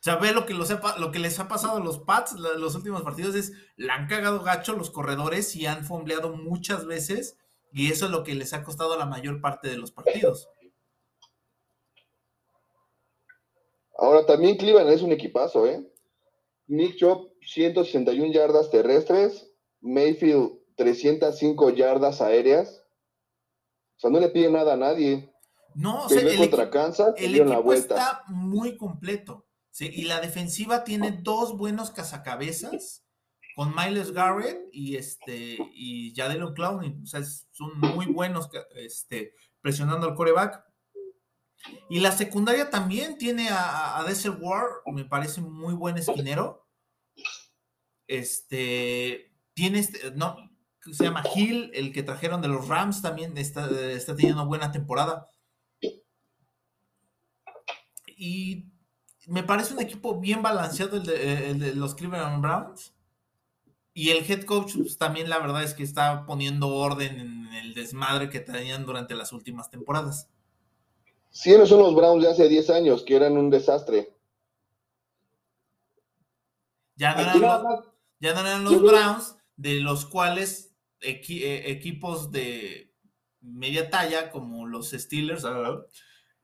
[0.00, 3.02] O sea, ve lo que, lo que les ha pasado a los Pats los últimos
[3.02, 7.38] partidos es, la han cagado gacho los corredores y han fombleado muchas veces
[7.72, 10.48] y eso es lo que les ha costado la mayor parte de los partidos.
[13.98, 15.86] Ahora también Cleveland es un equipazo, ¿eh?
[16.66, 19.52] Nick Chop, 161 yardas terrestres.
[19.80, 22.82] Mayfield, 305 yardas aéreas.
[23.96, 25.32] O sea, no le pide nada a nadie.
[25.74, 27.94] No, o sea, el, contra Kansas y el la equipo vuelta.
[27.94, 29.45] está muy completo.
[29.76, 29.90] ¿Sí?
[29.92, 33.04] Y la defensiva tiene dos buenos cazacabezas
[33.54, 36.98] con Miles Garrett y este y Clowney.
[37.02, 40.64] O sea, son muy buenos este, presionando al coreback.
[41.90, 46.66] Y la secundaria también tiene a, a- Desert Ward, me parece muy buen esquinero.
[48.06, 50.36] Este tiene este, no,
[50.90, 55.28] se llama Hill, el que trajeron de los Rams, también está, está teniendo buena temporada.
[58.16, 58.72] Y
[59.26, 62.92] me parece un equipo bien balanceado el de, el de los Cleveland Browns.
[63.92, 67.74] Y el head coach pues, también la verdad es que está poniendo orden en el
[67.74, 70.28] desmadre que tenían durante las últimas temporadas.
[71.30, 74.12] Sí, no son los Browns de hace 10 años, que eran un desastre.
[76.96, 77.80] Ya no eran los, más,
[78.20, 82.94] ya no eran Yo los creo- Browns, de los cuales equi- eh, equipos de
[83.40, 85.44] media talla, como los Steelers,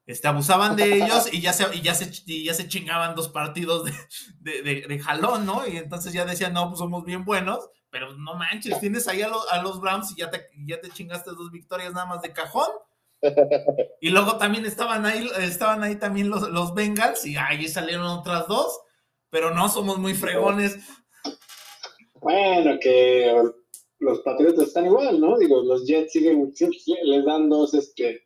[0.06, 3.28] este, abusaban de ellos y ya se, y ya se, y ya se chingaban dos
[3.28, 3.92] partidos de,
[4.40, 5.66] de- de- de jalón, ¿no?
[5.66, 9.28] Y entonces ya decían, no, pues somos bien buenos, pero no manches, tienes ahí a,
[9.28, 12.32] lo- a los Browns y ya te, ya te chingaste dos victorias nada más de
[12.32, 12.68] cajón.
[14.00, 18.48] Y luego también estaban ahí, estaban ahí también los, los Bengals y ahí salieron otras
[18.48, 18.80] dos,
[19.30, 20.76] pero no somos muy fregones.
[22.20, 23.32] Bueno, que
[24.00, 25.38] los Patriotas están igual, ¿no?
[25.38, 26.52] Digo, los Jets siguen,
[27.04, 28.22] les dan dos, este,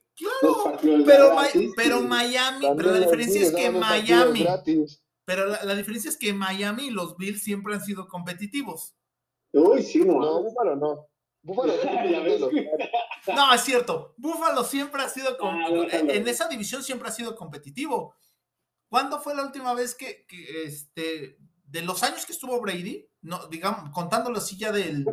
[0.65, 5.03] partidos Pero, gratis pero Miami, pero la diferencia es que Miami, gratis.
[5.25, 8.95] pero la, la diferencia es que Miami y los Bills siempre han sido competitivos.
[9.53, 10.21] Uy, sí, no.
[10.21, 11.07] No, Búfalo no.
[11.43, 11.73] Búfalo
[13.35, 14.15] No, es cierto.
[14.17, 18.15] Buffalo siempre ha sido, Ah, en esa división siempre ha sido competitivo.
[18.89, 23.47] ¿Cuándo fue la última vez que, que, este, de los años que estuvo Brady, no,
[23.49, 25.05] digamos, contándolo así ya del,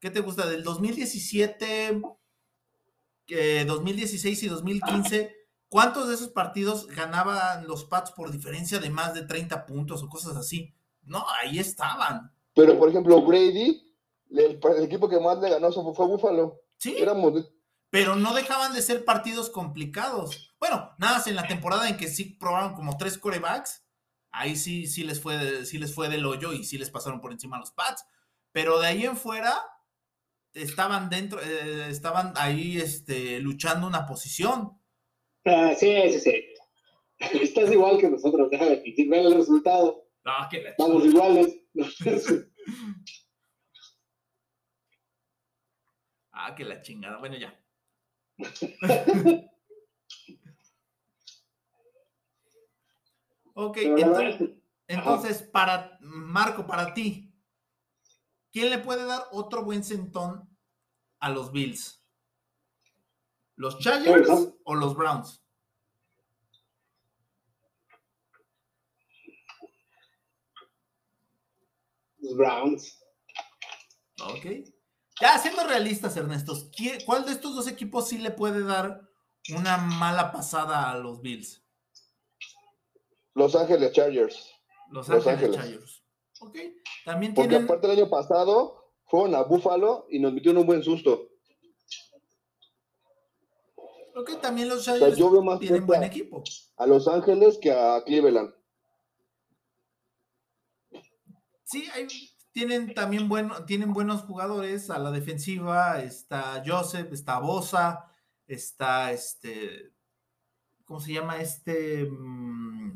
[0.00, 0.46] ¿qué te gusta?
[0.46, 2.00] Del 2017,
[3.28, 5.34] eh, 2016 y 2015,
[5.68, 10.08] ¿cuántos de esos partidos ganaban los Pats por diferencia de más de 30 puntos o
[10.08, 10.74] cosas así?
[11.02, 12.32] No, ahí estaban.
[12.54, 13.94] Pero, por ejemplo, Brady,
[14.30, 16.60] el, el equipo que más le ganó fue Búfalo.
[16.78, 17.50] Sí, Éramos,
[17.90, 20.54] pero no dejaban de ser partidos complicados.
[20.58, 23.84] Bueno, nada más en la temporada en que sí probaron como tres corebacks,
[24.30, 27.32] ahí sí, sí les fue, sí les fue del hoyo y sí les pasaron por
[27.32, 28.04] encima a los Pats.
[28.52, 29.62] Pero de ahí en fuera
[30.56, 34.80] estaban dentro, eh, estaban ahí este, luchando una posición.
[35.44, 36.44] Ah, sí, sí, sí.
[37.42, 40.08] Estás igual que nosotros, déjame decir, ve el resultado.
[40.24, 41.60] No, que la Vamos iguales.
[46.38, 47.16] Ah, que la chingada.
[47.16, 47.58] Bueno, ya.
[53.54, 54.50] ok, Pero entonces,
[54.86, 57.25] entonces, para Marco, para ti,
[58.56, 60.48] ¿quién le puede dar otro buen sentón
[61.20, 62.02] a los Bills?
[63.54, 64.30] ¿Los Chargers
[64.64, 65.42] o los Browns?
[72.18, 72.98] los Browns.
[74.22, 74.46] Ok.
[75.20, 79.02] Ya, siendo realistas, Ernesto, ¿quién- ¿cuál de estos dos equipos sí le puede dar
[79.54, 81.62] una mala pasada a los Bills?
[83.34, 84.50] Los Ángeles Chargers.
[84.88, 85.54] Los Ángeles.
[85.54, 86.05] Chargers.
[86.40, 86.56] Ok.
[87.04, 87.64] También Porque tienen.
[87.66, 91.28] aparte el año pasado fueron a Búfalo y nos metieron un buen susto.
[94.14, 96.42] Ok, también los O sea, yo veo más tienen buen equipo.
[96.78, 98.52] a Los Ángeles que a Cleveland.
[101.64, 102.06] Sí, hay-
[102.52, 106.00] tienen también bueno, tienen buenos jugadores a la defensiva.
[106.02, 108.10] Está Joseph, está Bosa,
[108.46, 109.92] está este.
[110.86, 112.08] ¿Cómo se llama este?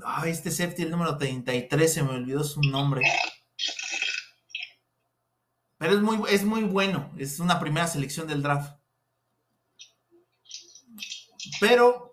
[0.04, 3.02] Ah, este safety, el número 33, se me olvidó su nombre.
[5.80, 7.10] Pero es muy, es muy bueno.
[7.16, 8.78] Es una primera selección del draft.
[11.58, 12.12] Pero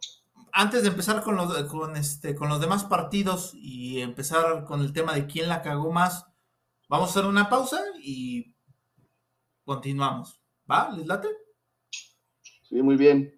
[0.54, 4.94] antes de empezar con los, con este, con los demás partidos y empezar con el
[4.94, 6.26] tema de quién la cagó más,
[6.88, 8.56] vamos a hacer una pausa y
[9.66, 10.42] continuamos.
[10.72, 10.90] ¿Va?
[10.92, 11.28] ¿Les late?
[12.64, 13.38] Sí, muy bien.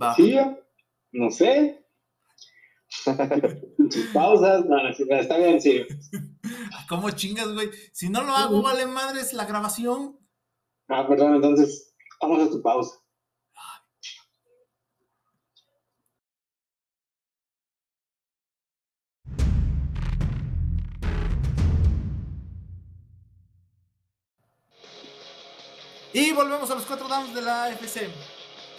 [0.00, 0.14] Va.
[0.14, 0.38] Sí,
[1.10, 1.81] no sé.
[3.04, 5.84] Sus pausas, no, está bien, sí.
[6.88, 7.70] ¿Cómo chingas, güey?
[7.92, 10.18] Si no lo hago, vale madres la grabación.
[10.88, 13.02] Ah, perdón, entonces, vamos a tu pausa.
[26.14, 28.10] Y volvemos a los cuatro downs de la AFC.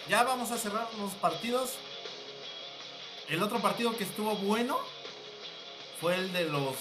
[0.08, 1.76] Ya vamos a cerrar los partidos.
[3.28, 4.78] El otro partido que estuvo bueno
[6.00, 6.76] fue el de los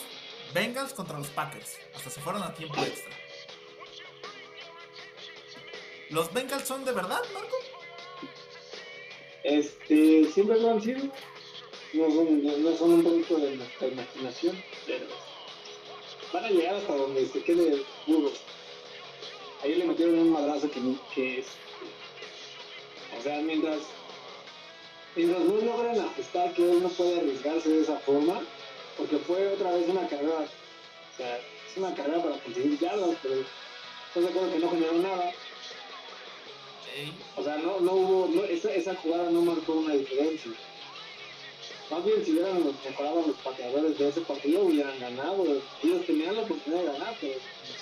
[0.53, 1.77] Bengals contra los Packers.
[1.95, 3.11] Hasta se fueron a tiempo extra.
[6.09, 7.55] ¿Los Bengals son de verdad, Marco?
[9.43, 11.05] Este, siempre lo han sido.
[11.93, 15.05] No son, no son un producto de nuestra imaginación, pero
[16.33, 18.31] van a llegar hasta donde se quede duro.
[19.63, 20.81] Ahí le metieron un madrazo que,
[21.13, 21.47] que es.
[23.17, 23.79] O sea, mientras.
[25.15, 28.41] Mientras no logran ajustar que él no puede arriesgarse de esa forma,
[28.97, 30.39] porque fue otra vez una carrera.
[30.39, 33.35] O sea, es una carrera para conseguir yardas, pero
[34.07, 35.31] estoy de acuerdo que no generó nada.
[37.35, 40.51] O sea, no, no hubo, no, esa, esa jugada no marcó una diferencia.
[41.91, 45.43] Más bien, si hubieran mejorado los pateadores de ese partido, hubieran ganado.
[45.83, 47.33] Ellos tenían la oportunidad de ganar, pero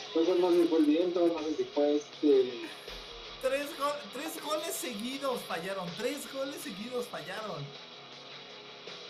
[0.08, 2.52] entonces no sé si fue el viento, no sé si fue este.
[3.42, 7.66] Tres, go tres goles seguidos fallaron, tres goles seguidos fallaron.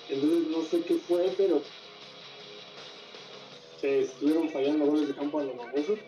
[0.09, 1.61] Entonces no sé qué fue, pero
[3.81, 5.99] se estuvieron fallando goles de campo a los famosos.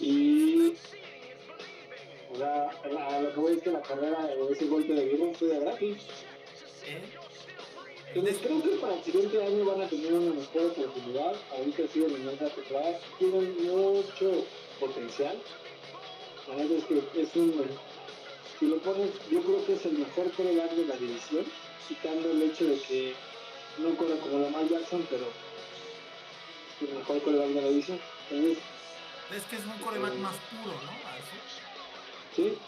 [0.00, 0.74] Y
[2.32, 5.38] o sea, a lo que voy es que la carrera o ese golpe de Virus
[5.38, 6.02] fue de gratis.
[8.08, 11.36] Entonces creo que para el siguiente año van a tener una mejor oportunidad.
[11.52, 12.98] Ahorita siguen en esa temporada.
[13.18, 14.44] Tienen mucho
[14.80, 15.36] potencial.
[16.48, 17.64] La verdad es que es un.
[18.58, 21.44] Si lo pones, yo creo que es el mejor coreback de la división,
[21.88, 23.14] quitando el hecho de que
[23.78, 25.26] no corre como Lamar Jackson, pero
[26.80, 28.00] es el mejor coreback de la división.
[28.30, 28.58] Entonces,
[29.34, 30.90] es que es un coreback más puro, ¿no?
[30.90, 31.34] ¿A eso?
[32.36, 32.58] Sí.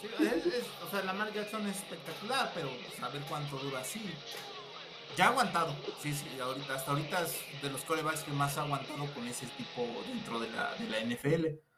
[0.00, 4.00] sí es, es, o sea, Lamar Jackson es espectacular, pero a ver cuánto dura así.
[5.16, 8.62] Ya ha aguantado, sí, sí, ahorita, hasta ahorita es de los corebacks que más ha
[8.62, 11.71] aguantado con ese tipo dentro de la, de la NFL.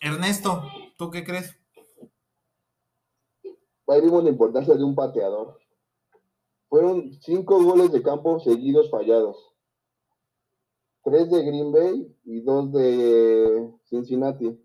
[0.00, 0.62] Ernesto,
[0.96, 1.54] ¿tú qué crees?
[3.86, 5.58] Ahí vimos la importancia de un pateador.
[6.70, 9.36] Fueron cinco goles de campo seguidos fallados.
[11.02, 14.58] Tres de Green Bay y dos de Cincinnati.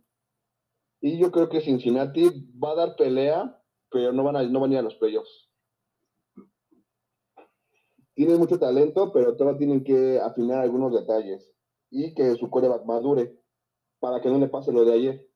[1.01, 4.71] Y yo creo que Cincinnati va a dar pelea, pero no van a, no van
[4.71, 5.49] a ir a los playoffs.
[8.13, 11.51] Tienen mucho talento, pero todavía tienen que afinar algunos detalles.
[11.89, 13.37] Y que su coreback madure
[14.05, 15.27] para que no le pase lo de ayer.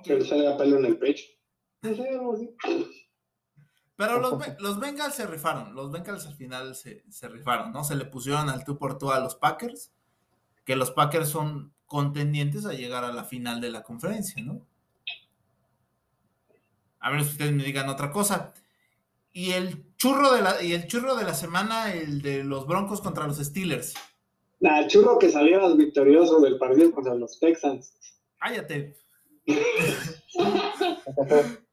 [0.00, 0.18] Okay.
[0.18, 1.24] Que sale a pelo en el pecho.
[3.94, 7.84] Pero los, los Bengals se rifaron, los Bengals al final se, se, rifaron, ¿no?
[7.84, 9.92] Se le pusieron al tú por tú a los Packers,
[10.64, 14.66] que los Packers son contendientes a llegar a la final de la conferencia, ¿no?
[16.98, 18.52] A ver si ustedes me digan otra cosa.
[19.32, 23.00] Y el churro de la, y el churro de la semana, el de los Broncos
[23.00, 23.94] contra los Steelers.
[24.60, 27.94] Nah, el churro que salieras victorioso del partido contra los Texans.
[28.38, 28.96] Cállate.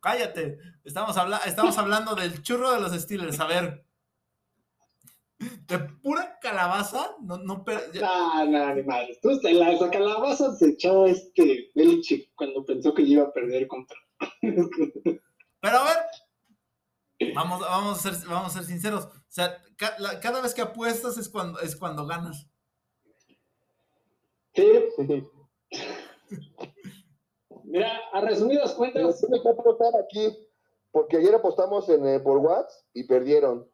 [0.00, 0.58] Cállate.
[0.84, 3.40] Estamos, habla estamos hablando del churro de los Steelers.
[3.40, 3.84] A ver.
[5.38, 7.64] De pura calabaza, no, no.
[7.66, 8.72] No, no.
[8.74, 13.98] Entonces, la, la calabaza se echó este Belichick cuando pensó que iba a perder contra.
[14.40, 15.96] Pero a ver,
[17.32, 19.04] vamos, vamos, a ser, vamos a ser sinceros.
[19.04, 22.48] O sea, ca la, cada vez que apuestas es cuando, es cuando ganas.
[24.54, 24.66] Sí.
[27.64, 29.22] Mira, a resumidas cuentas.
[29.28, 30.36] Me voy a apostar aquí,
[30.90, 33.68] porque ayer apostamos en, eh, por WhatsApp y perdieron.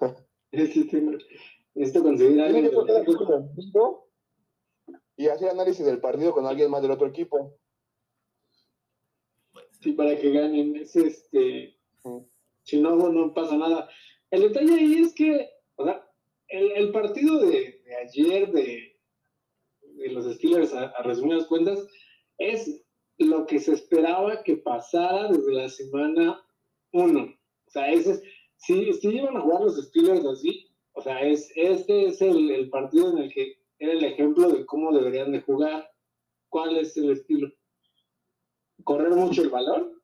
[0.52, 2.70] Necesito conseguir a alguien.
[5.16, 7.58] Y hacer análisis del partido con alguien más del otro equipo.
[9.80, 10.76] Sí, para que ganen.
[10.76, 11.76] Es este.
[12.64, 13.88] Si no, no pasa nada.
[14.30, 16.06] El detalle ahí es que, o sea,
[16.48, 19.00] el, el partido de, de, ayer de,
[19.80, 21.86] de los Steelers, a, a resumidas cuentas,
[22.38, 22.84] es
[23.18, 26.44] lo que se esperaba que pasara desde la semana
[26.92, 27.20] 1.
[27.22, 28.22] O sea, ese es,
[28.56, 32.70] si, si iban a jugar los Steelers así, o sea, es, este es el, el,
[32.70, 35.90] partido en el que era el ejemplo de cómo deberían de jugar.
[36.48, 37.50] ¿Cuál es el estilo?
[38.84, 40.01] Correr mucho el balón,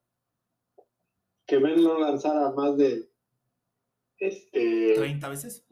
[1.48, 3.10] que Ben no lanzara más de
[4.18, 5.66] este, 30 veces.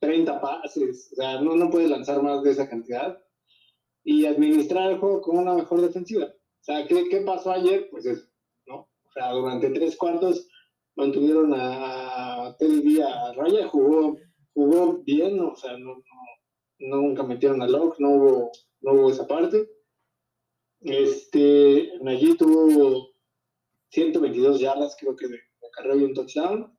[0.00, 3.18] 30 pases, o sea, no, no puede lanzar más de esa cantidad.
[4.04, 6.26] Y administrar el juego con una mejor defensiva.
[6.26, 7.88] O sea, ¿qué, qué pasó ayer?
[7.90, 8.26] Pues eso,
[8.66, 8.76] ¿no?
[8.76, 10.46] O sea, durante tres cuartos
[10.94, 14.18] mantuvieron a, a Teddy a raya, jugó,
[14.52, 16.02] jugó bien, o sea, no,
[16.80, 18.52] no, nunca metieron a Locke, no hubo,
[18.82, 19.70] no hubo esa parte.
[20.80, 23.13] Este, allí tuvo
[23.90, 26.78] 122 yardas, creo que de, de carrera y un touchdown.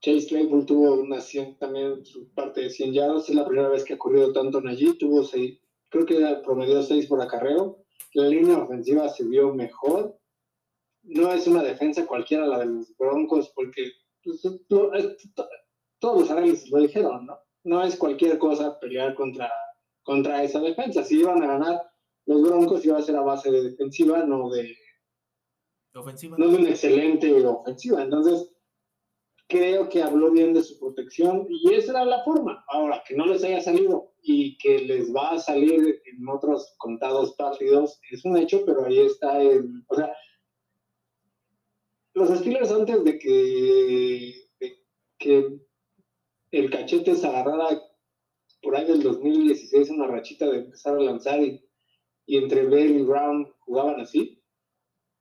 [0.00, 3.84] Chase Claypool tuvo una 100, también su parte de 100 yardas, es la primera vez
[3.84, 7.80] que ha ocurrido tanto en allí, tuvo 6, creo que promedió 6 por acarreo
[8.14, 10.18] la línea ofensiva se vio mejor.
[11.02, 13.92] No es una defensa cualquiera la de los Broncos, porque
[14.22, 17.38] pues, todos los análisis lo dijeron, ¿no?
[17.64, 19.50] No es cualquier cosa pelear contra,
[20.02, 21.04] contra esa defensa.
[21.04, 21.90] Si iban a ganar
[22.26, 24.76] los Broncos, iba a ser a base de defensiva, no de,
[25.98, 26.36] ofensiva.
[26.38, 28.02] No de una excelente ofensiva.
[28.02, 28.50] Entonces,
[29.48, 32.64] creo que habló bien de su protección y esa era la forma.
[32.68, 37.34] Ahora, que no les haya salido y que les va a salir en otros contados
[37.34, 39.84] partidos es un hecho, pero ahí está el.
[39.88, 40.12] O sea,
[42.14, 44.34] los Steelers antes de que,
[45.18, 45.60] que
[46.52, 47.82] el cachete se agarrara
[48.62, 51.64] por ahí del 2016 una rachita de empezar a lanzar y,
[52.26, 54.39] y entre Bell y Brown jugaban así,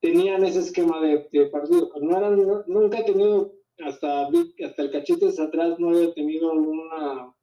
[0.01, 1.19] tenían ese esquema de,
[1.51, 1.91] partido.
[2.01, 7.33] No eran, nunca he tenido hasta, hasta el cachetes atrás no había tenido una,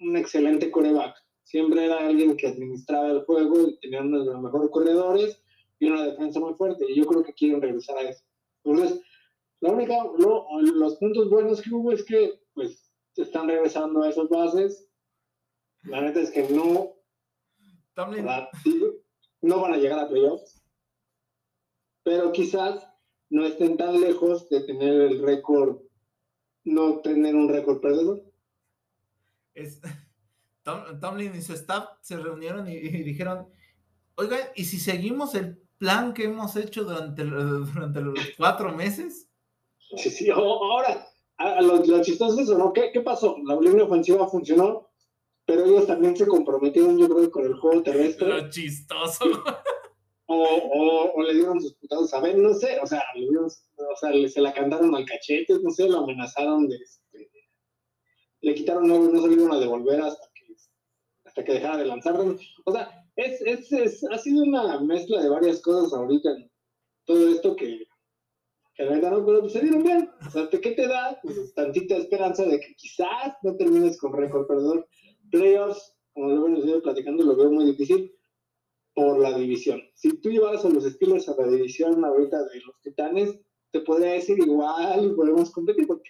[0.00, 1.16] un excelente coreback.
[1.44, 5.42] Siempre era alguien que administraba el juego y tenía uno de los mejores corredores
[5.78, 6.84] y una defensa muy fuerte.
[6.88, 8.24] Y yo creo que quieren regresar a eso.
[8.64, 9.00] Entonces,
[9.60, 14.88] la única, los puntos buenos que hubo es que, pues, están regresando a esas bases.
[15.84, 16.96] La neta es que no,
[19.42, 20.65] no van a llegar a playoffs.
[22.06, 22.88] Pero quizás
[23.30, 25.78] no estén tan lejos de tener el récord
[26.62, 28.22] no tener un récord perdedor.
[29.54, 29.80] Es,
[31.00, 33.48] Tomlin y su staff se reunieron y, dijeron,
[34.14, 39.28] oigan, ¿y si seguimos el plan que hemos hecho durante, durante los cuatro meses?
[39.96, 42.72] Sí, sí, ahora, a, lo, chistoso es eso, ¿no?
[42.72, 43.36] ¿Qué, ¿Qué pasó?
[43.44, 44.90] La línea ofensiva funcionó,
[45.44, 48.28] pero ellos también se comprometieron, yo creo, con el juego terrestre.
[48.28, 49.24] Lo chistoso.
[50.28, 53.96] O, o, le dieron sus putados a ver, no sé, o sea, le dieron, o
[53.96, 57.30] sea, se la cantaron al cachete, no sé, lo amenazaron de, este,
[58.40, 60.54] le quitaron algo no se lo iban a devolver hasta que,
[61.24, 62.16] hasta que dejara de lanzar.
[62.64, 66.30] O sea, es, es, es, ha sido una mezcla de varias cosas ahorita,
[67.04, 67.86] todo esto que,
[68.74, 70.10] que no, pero pues se dieron bien.
[70.26, 71.20] O sea, ¿qué te da?
[71.22, 74.88] Pues tantita esperanza de que quizás no termines con récord perdedor.
[75.30, 78.15] Playoffs, como lo hemos ido platicando, lo veo muy difícil
[78.96, 79.82] por la división.
[79.94, 83.38] Si tú llevas a los Steelers a la división ahorita de los Titanes,
[83.70, 86.08] te podría decir igual y podemos competir, porque...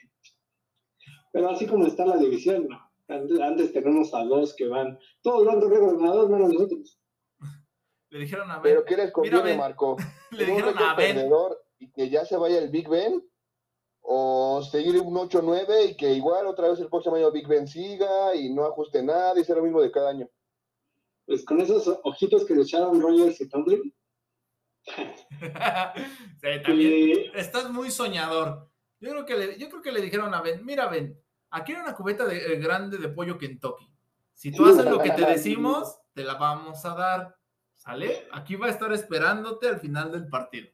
[1.32, 2.78] pero así como está la división, no.
[3.08, 7.00] Antes, tenemos a dos que van, todos van de ganador, menos nosotros.
[8.10, 8.62] Le dijeron a Ben.
[8.62, 9.96] Pero ¿qué les conviene, Marco?
[10.30, 11.28] Le dijeron a Ben.
[11.80, 13.20] Y que ya se vaya el Big Ben,
[14.00, 18.34] o seguir un 8-9 y que igual otra vez el próximo año Big Ben siga
[18.36, 20.28] y no ajuste nada y sea lo mismo de cada año
[21.26, 23.94] pues con esos ojitos que le echaron Rogers y Tomlin.
[26.40, 27.30] sí, también.
[27.34, 28.70] Estás muy soñador.
[29.00, 31.20] Yo creo, que le, yo creo que le dijeron a Ben, mira Ben,
[31.50, 33.92] aquí hay una cubeta de, eh, grande de pollo Kentucky.
[34.32, 37.36] Si tú haces lo que te decimos, te la vamos a dar.
[37.74, 38.26] ¿Sale?
[38.32, 40.68] Aquí va a estar esperándote al final del partido.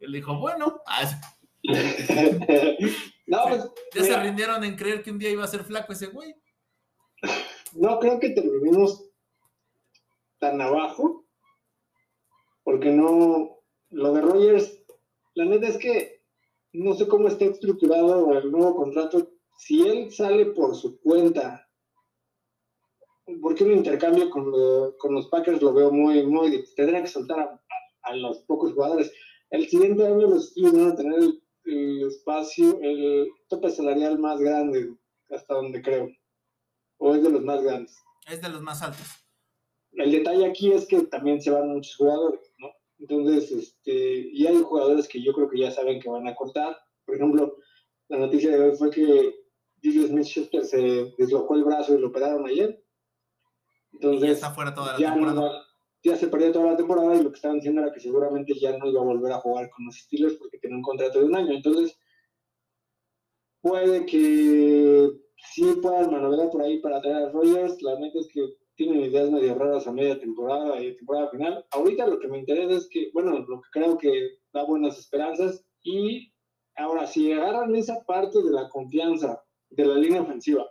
[0.00, 0.82] Él dijo, bueno.
[3.26, 6.06] no, pues, ya se rindieron en creer que un día iba a ser flaco ese
[6.06, 6.34] güey.
[7.72, 9.03] No, creo que terminemos
[10.44, 11.24] tan abajo,
[12.64, 14.84] porque no, lo de Rogers,
[15.34, 16.22] la neta es que
[16.74, 21.66] no sé cómo está estructurado el nuevo contrato, si él sale por su cuenta,
[23.40, 24.52] porque un intercambio con,
[24.98, 27.58] con los Packers lo veo muy, muy, tendrá que soltar
[28.02, 29.10] a, los pocos jugadores.
[29.48, 34.38] El siguiente año los Steelers van a tener el, el espacio, el tope salarial más
[34.40, 34.94] grande,
[35.30, 36.10] hasta donde creo,
[36.98, 37.96] o es de los más grandes.
[38.26, 39.23] Es de los más altos
[39.96, 42.70] el detalle aquí es que también se van muchos jugadores, ¿no?
[42.98, 46.76] Entonces, este, y hay jugadores que yo creo que ya saben que van a cortar.
[47.04, 47.56] Por ejemplo,
[48.08, 49.34] la noticia de hoy fue que
[49.82, 52.82] Julius Smith-Schuster se deslocó el brazo y lo operaron ayer.
[53.92, 55.66] Entonces, ya está fuera toda la temporada.
[56.02, 58.76] ya se perdió toda la temporada y lo que estaban diciendo era que seguramente ya
[58.76, 61.36] no iba a volver a jugar con los Steelers porque tiene un contrato de un
[61.36, 61.52] año.
[61.52, 61.96] Entonces,
[63.60, 65.10] puede que
[65.52, 67.82] sí puedan manobrar por ahí para traer a Rogers.
[67.82, 68.40] La neta es que
[68.76, 71.66] tienen ideas medio raras a media temporada y temporada final.
[71.70, 75.64] Ahorita lo que me interesa es que, bueno, lo que creo que da buenas esperanzas
[75.82, 76.32] y
[76.76, 80.66] ahora si agarran esa parte de la confianza de la línea ofensiva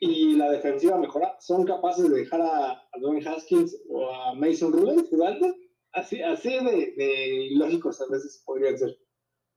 [0.00, 2.90] y la defensiva mejora, son capaces de dejar a, a
[3.26, 5.54] Haskins o a Mason Rudolph jugando,
[5.92, 8.98] así, así de, de ilógicos a veces podrían ser.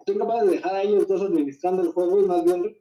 [0.06, 2.78] Son capaces de dejar a ellos dos administrando el juego y más bien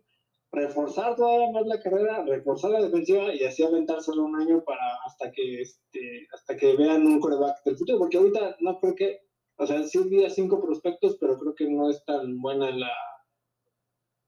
[0.53, 4.97] reforzar todavía más la carrera, reforzar la defensiva y así aventar solo un año para
[5.05, 9.21] hasta que este, hasta que vean un coreback del futuro, porque ahorita no creo que,
[9.57, 12.93] o sea, sí vi cinco prospectos, pero creo que no es tan buena la,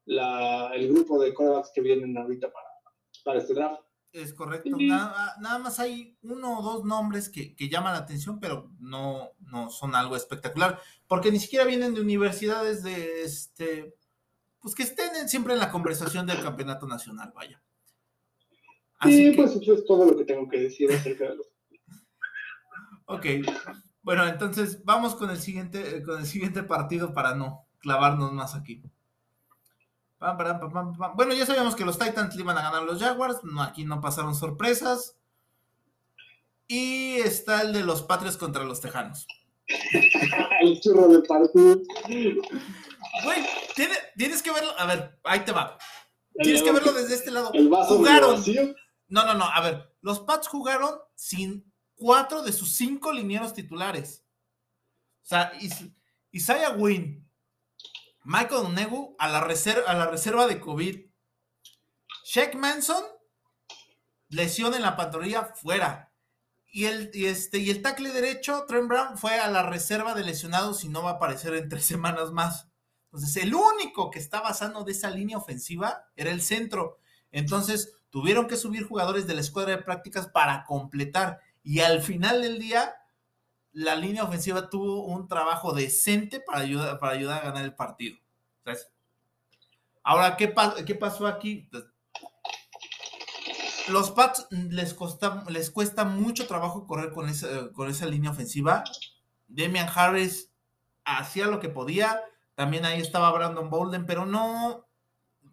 [0.07, 2.69] la el grupo de corebacks que vienen ahorita para,
[3.25, 3.83] para este draft.
[4.11, 4.71] Es correcto.
[4.79, 9.33] Nada, nada, más hay uno o dos nombres que, que, llaman la atención, pero no,
[9.41, 13.97] no son algo espectacular, porque ni siquiera vienen de universidades de este,
[14.69, 17.62] pues que estén siempre en la conversación del campeonato nacional, vaya.
[19.03, 21.47] sí, pues eso es todo lo que tengo que decir acerca de los.
[23.07, 23.27] ok,
[24.03, 28.83] bueno, entonces vamos con el siguiente, con el siguiente partido para no clavarnos más aquí.
[31.14, 33.45] Bueno, ya sabíamos que los Titans le iban a ganar a los Jaguars.
[33.45, 35.16] No, aquí no pasaron sorpresas.
[36.66, 39.27] Y está el de los Patriots contra los Tejanos.
[40.61, 41.81] el churro de partido.
[43.24, 43.44] Güey,
[44.16, 44.72] tienes, que verlo.
[44.78, 45.78] A ver, ahí te va.
[46.42, 47.50] Tienes que verlo desde este lado.
[47.52, 48.42] El vaso jugaron.
[49.09, 49.44] No, no, no.
[49.44, 54.24] A ver, los Pats jugaron sin cuatro de sus cinco linieros titulares.
[55.24, 55.52] O sea,
[56.30, 57.28] Isaiah Wynn,
[58.24, 61.06] Michael Negu a la, reserva, a la reserva de COVID.
[62.24, 63.02] Shaq Manson,
[64.28, 66.12] lesión en la pantorrilla, fuera.
[66.70, 70.84] Y el, este, y el tackle derecho, Trent Brown, fue a la reserva de lesionados
[70.84, 72.68] y no va a aparecer en tres semanas más.
[73.12, 76.98] Entonces, el único que estaba sano de esa línea ofensiva era el centro.
[77.32, 81.40] Entonces, tuvieron que subir jugadores de la escuadra de prácticas para completar.
[81.62, 82.94] Y al final del día,
[83.72, 88.18] la línea ofensiva tuvo un trabajo decente para ayudar, para ayudar a ganar el partido.
[90.02, 90.54] Ahora, ¿qué,
[90.86, 91.68] ¿qué pasó aquí?
[93.88, 94.96] Los Pats les,
[95.48, 98.84] les cuesta mucho trabajo correr con esa, con esa línea ofensiva.
[99.46, 100.50] Demian Harris
[101.04, 102.20] hacía lo que podía.
[102.59, 104.88] También ahí estaba Brandon Bolden, pero no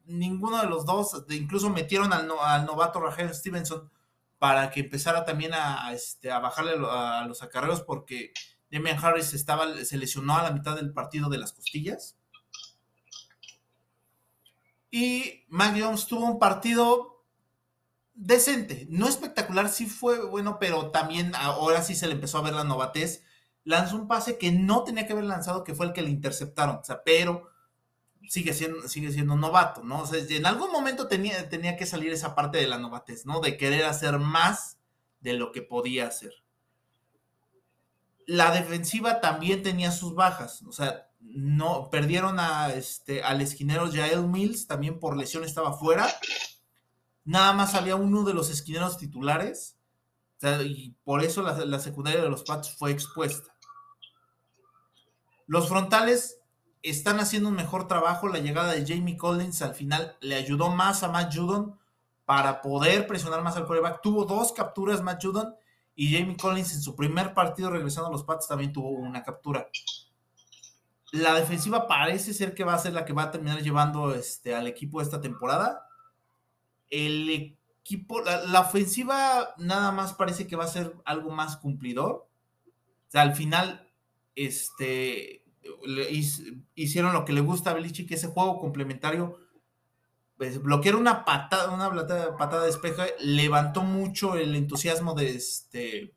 [0.06, 1.24] ninguno de los dos.
[1.30, 3.92] Incluso metieron al, al novato Rafael Stevenson
[4.40, 8.34] para que empezara también a, este, a bajarle a los acarreos porque
[8.72, 12.18] Demian Harris estaba, se lesionó a la mitad del partido de las costillas.
[14.90, 17.24] Y Mac Jones tuvo un partido
[18.16, 22.56] decente, no espectacular, sí fue bueno, pero también ahora sí se le empezó a ver
[22.56, 23.25] la novatez.
[23.66, 26.78] Lanzó un pase que no tenía que haber lanzado, que fue el que le interceptaron,
[26.78, 27.50] o sea, pero
[28.28, 30.02] sigue siendo, sigue siendo novato, ¿no?
[30.02, 33.40] O sea, en algún momento tenía, tenía que salir esa parte de la novatez, ¿no?
[33.40, 34.78] De querer hacer más
[35.20, 36.32] de lo que podía hacer.
[38.28, 44.28] La defensiva también tenía sus bajas, o sea, no, perdieron a, este, al esquinero Jael
[44.28, 46.08] Mills, también por lesión estaba fuera.
[47.24, 49.76] Nada más había uno de los esquineros titulares,
[50.64, 53.55] y por eso la secundaria de los Pats fue expuesta.
[55.48, 56.40] Los frontales
[56.82, 58.28] están haciendo un mejor trabajo.
[58.28, 61.78] La llegada de Jamie Collins al final le ayudó más a Matt Judon
[62.26, 64.02] para poder presionar más al quarterback.
[64.02, 65.56] Tuvo dos capturas Matt Judon
[65.96, 69.68] y Jamie Collins en su primer partido regresando a los Pats también tuvo una captura.
[71.12, 74.54] La defensiva parece ser que va a ser la que va a terminar llevando este,
[74.54, 75.88] al equipo esta temporada.
[76.90, 82.28] El equipo, la, la ofensiva nada más parece que va a ser algo más cumplidor.
[83.08, 83.85] O sea, al final,
[84.36, 85.44] este,
[86.76, 89.40] hicieron lo que le gusta a Belichick, ese juego complementario,
[90.38, 91.90] pues, bloquear una patada, una
[92.38, 96.14] patada de espejo, levantó mucho el entusiasmo de este,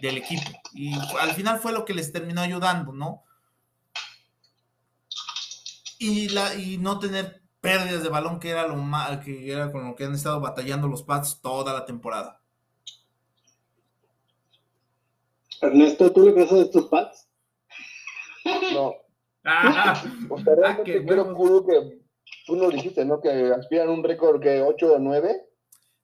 [0.00, 0.50] del equipo.
[0.72, 3.24] Y al final fue lo que les terminó ayudando, ¿no?
[5.98, 9.88] Y, la, y no tener pérdidas de balón, que era lo más, que era con
[9.88, 12.40] lo que han estado batallando los Pats toda la temporada.
[15.60, 17.25] Ernesto, ¿tú le crees a estos Pats?
[18.72, 18.94] No.
[19.44, 22.00] Ah, o sea, realmente ah, creo que
[22.46, 23.20] tú no dijiste, ¿no?
[23.20, 25.46] Que aspiran un récord que 8 o 9.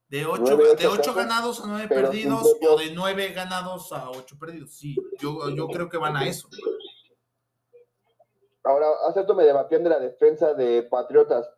[0.08, 4.74] De 8, de 8 ganados a 9 perdidos o de 9 ganados a 8 perdidos.
[4.74, 6.48] Sí, yo, yo creo que van a eso.
[8.64, 11.48] Ahora, hace esto me debatían de la defensa de Patriotas.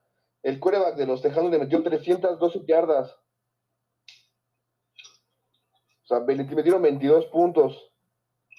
[0.42, 3.14] El quarterback de los Tejanos le metió 312 yardas.
[6.04, 7.92] O sea, le metieron 22 puntos.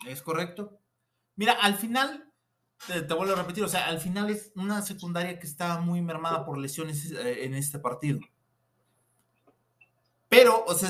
[0.08, 0.80] Es correcto.
[1.36, 2.32] Mira, al final,
[2.88, 6.46] te, vuelvo a repetir, o sea, al final es una secundaria que estaba muy mermada
[6.46, 8.20] por lesiones eh, en este partido.
[10.30, 10.90] Pero, o sea,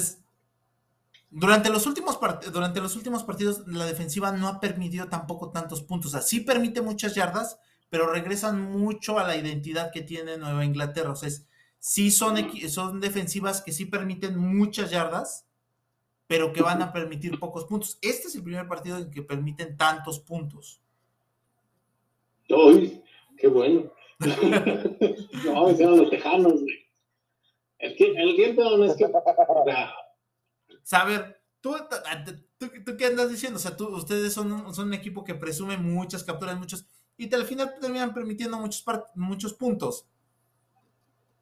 [1.30, 2.18] durante los, últimos
[2.52, 6.08] durante los últimos partidos la defensiva no ha permitido tampoco tantos puntos.
[6.08, 10.66] O sea, sí permite muchas yardas, pero regresan mucho a la identidad que tiene Nueva
[10.66, 11.12] Inglaterra.
[11.12, 11.30] O sea,
[11.80, 12.38] sí son,
[12.70, 15.45] son defensivas que sí permiten muchas yardas,
[16.28, 17.98] pero que van a permitir pocos puntos.
[18.02, 20.82] Este es el primer partido en que permiten tantos puntos.
[22.50, 23.04] ¡Uy!
[23.38, 23.92] ¡Qué bueno!
[24.20, 26.62] no, me los tejanos,
[27.80, 29.12] El, el tiempo no es que.
[30.84, 31.76] Saber, ¿tú,
[32.58, 33.58] tú, tú, qué andas diciendo?
[33.58, 36.88] O sea, tú, ustedes son un, son un equipo que presume muchas capturas, muchos.
[37.18, 38.84] Y al final terminan permitiendo muchos,
[39.16, 40.08] muchos puntos.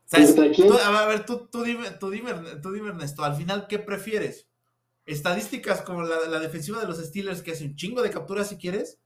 [0.05, 0.36] ¿Sabes?
[0.38, 4.47] a ver, tú, tú, dime, tú, dime, tú dime, Ernesto, al final, ¿qué prefieres?
[5.06, 8.99] Estadísticas como la, defensiva de los Steelers que hace un chingo de capturas si quieres,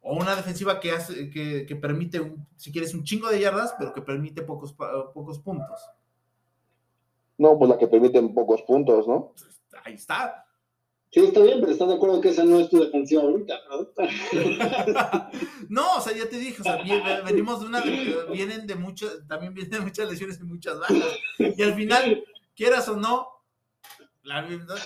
[0.00, 4.02] o una defensiva que hace que, permite, si quieres, un chingo de yardas, pero que
[4.02, 5.80] permite pocos, pocos puntos.
[7.38, 9.32] No, pues la que permite pocos puntos, ¿no?
[9.84, 10.46] Ahí está.
[11.10, 13.86] Sí, está bien, pero estás de acuerdo que esa no es tu defensiva ahorita, ¿no?
[15.68, 16.82] no, o sea, ya te dije, o sea,
[17.22, 17.82] venimos de una,
[18.32, 21.18] vienen de muchas, también vienen de muchas lesiones y muchas bajas.
[21.38, 22.24] Y al final,
[22.56, 23.28] quieras o no,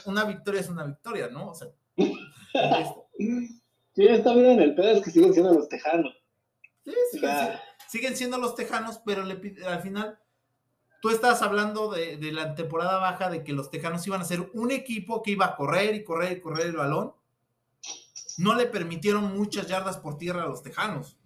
[0.07, 1.51] una victoria es una victoria, ¿no?
[1.51, 1.68] O sea,
[3.18, 3.61] sí,
[3.97, 6.14] está bien, el pedo es que siguen siendo los tejanos.
[6.84, 6.93] Sí,
[7.89, 10.18] siguen, siendo los tejanos, pero al final
[11.03, 14.70] tú estabas hablando de, la temporada baja, de que los tejanos iban a ser un
[14.70, 17.12] equipo que iba a correr y correr y correr el balón.
[18.39, 21.16] No le permitieron muchas yardas por tierra a los tejanos.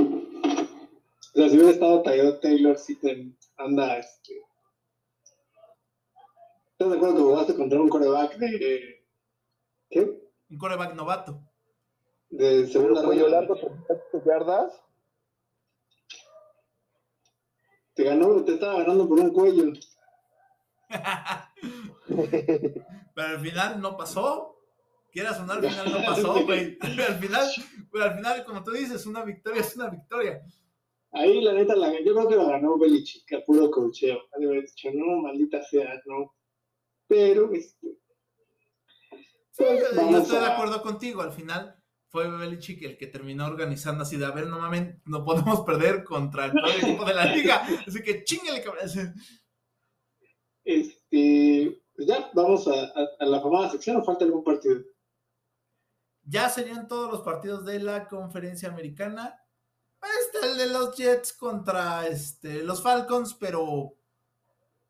[0.00, 4.42] O sea, si hubiera estado Taylor, sí te anda este,
[6.78, 9.04] ¿Estás de acuerdo que jugaste contra un coreback de.
[9.90, 10.00] ¿Qué?
[10.48, 11.42] Un coreback novato.
[12.30, 13.56] De segunda cuello largo,
[14.24, 14.80] yardas.
[17.94, 19.72] Te ganó, te estaba ganando por un cuello.
[22.06, 24.60] Pero al final no pasó.
[25.10, 26.78] Quieras sonar, al final no pasó, güey.
[26.80, 27.48] al final,
[28.00, 30.46] al final, como tú dices, una victoria es una victoria.
[31.10, 34.20] Ahí, la neta, la, yo creo que la ganó Belichick a puro cocheo.
[34.32, 36.37] Haber dicho, no, maldita sea, no
[37.08, 37.98] pero este,
[39.56, 41.74] pues, yo estoy de acuerdo contigo, al final
[42.08, 46.04] fue Belichick el que terminó organizando así de, a ver, no mames, no podemos perder
[46.04, 48.84] contra el peor equipo de la liga, así que chingale, cabrón.
[50.64, 52.92] Este, pues ya, vamos a,
[53.24, 54.80] la famosa sección, ¿o falta algún partido?
[56.22, 59.42] Ya serían todos los partidos de la conferencia americana.
[60.20, 63.96] Está el de los Jets contra este, los Falcons, pero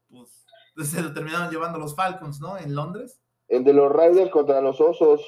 [0.09, 0.38] pues
[0.85, 2.57] se lo terminaron llevando los Falcons, ¿no?
[2.59, 3.21] En Londres.
[3.49, 5.23] El de los Raiders contra los Osos.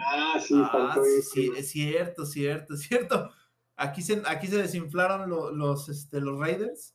[0.00, 0.96] Ah, sí, ah,
[1.32, 3.30] sí, es cierto, cierto, cierto.
[3.76, 6.94] Aquí se, aquí se desinflaron los, este, los Raiders.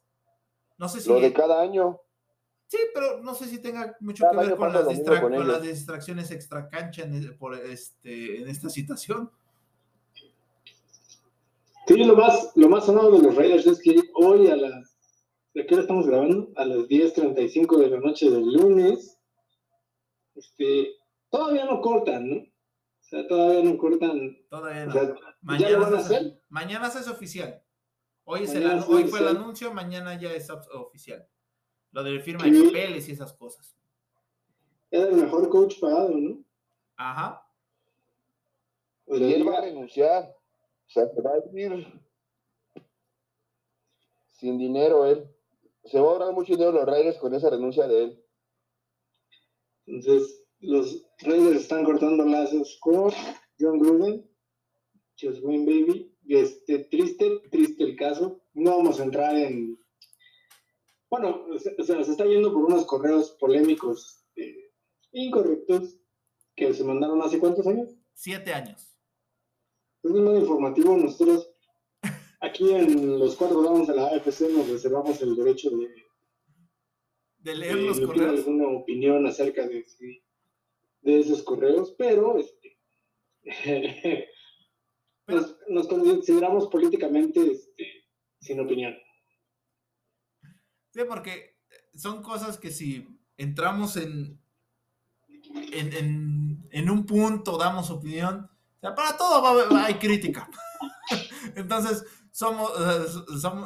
[0.77, 1.09] No sé si.
[1.09, 1.99] Lo de cada año.
[2.67, 4.83] Sí, pero no sé si tenga mucho que ver con las,
[5.19, 9.29] con, las, distracciones extra cancha en, por este, en esta situación.
[11.87, 14.92] Sí, lo más, lo más sonado de los Raiders es que hoy a las
[15.53, 16.51] ¿De qué hora estamos grabando?
[16.55, 19.19] A las 10.35 de la noche del lunes.
[20.33, 20.95] Este,
[21.29, 22.37] todavía no cortan, ¿no?
[22.37, 24.35] O sea, todavía no cortan.
[24.49, 25.15] Todavía no.
[25.41, 26.41] mañana, ¿Ya lo van a hacer?
[26.49, 27.63] Mañana es oficial.
[28.23, 31.27] Hoy, es el, hoy fue el anuncio, mañana ya es oficial.
[31.91, 33.77] Lo de firma de papeles y esas cosas.
[34.89, 36.43] Era el mejor coach pagado, ¿no?
[36.95, 37.45] Ajá.
[39.07, 40.35] y él va a renunciar.
[40.87, 42.01] O sea, se va a ir
[44.31, 45.32] sin dinero él
[45.85, 48.25] se va a ahorrar mucho dinero los Raiders con esa renuncia de él.
[49.85, 53.11] Entonces, los Raiders están cortando lazos con
[53.59, 54.29] John Gruden,
[55.19, 56.09] Just Win Baby.
[56.27, 58.41] Este, triste, triste el caso.
[58.53, 59.77] No vamos a entrar en.
[61.09, 64.71] Bueno, se, se está yendo por unos correos polémicos eh,
[65.11, 65.97] incorrectos
[66.55, 67.89] que se mandaron hace cuántos años?
[68.13, 68.95] Siete años.
[70.01, 70.95] Es un modo informativo.
[70.95, 71.52] Nosotros
[72.43, 75.95] Aquí en los cuatro vamos de la AFC nos reservamos el derecho de,
[77.37, 78.39] de leer los correos.
[78.39, 79.85] alguna opinión acerca de,
[81.03, 82.77] de esos correos, pero este,
[85.69, 88.09] nos, consideramos políticamente este,
[88.41, 88.93] sin opinión.
[90.91, 91.55] Sí, porque
[91.95, 94.37] son cosas que si entramos en,
[95.71, 100.49] en, en, un punto, damos opinión, o sea, para todo hay crítica.
[101.55, 102.71] Entonces, somos,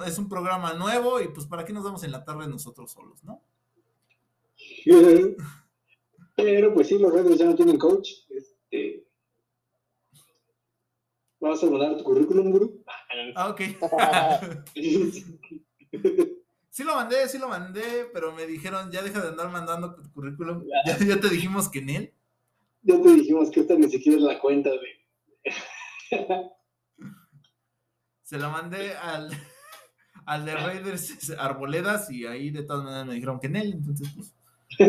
[0.06, 3.24] es un programa nuevo y pues para qué nos vamos en la tarde nosotros solos,
[3.24, 3.42] ¿no?
[6.36, 8.10] Pero pues sí, los Raiders ya no tienen coach.
[8.30, 9.08] Este...
[11.40, 12.84] ¿Vas a mandar tu currículum, Guru?
[13.36, 13.62] Ah, ok.
[16.70, 20.12] sí lo mandé, sí lo mandé, pero me dijeron, ya deja de andar mandando tu
[20.12, 20.64] currículum.
[20.86, 22.14] Ya, ya te dijimos que en él.
[22.82, 24.80] Ya te dijimos que esta ni siquiera es la cuenta de
[28.28, 29.30] se la mandé al,
[30.26, 34.10] al de Raiders Arboledas y ahí de todas maneras me dijeron que en él, entonces
[34.14, 34.36] pues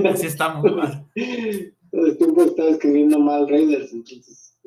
[0.07, 0.65] así estamos.
[0.65, 4.59] Tú estaba escribiendo mal Raiders, entonces.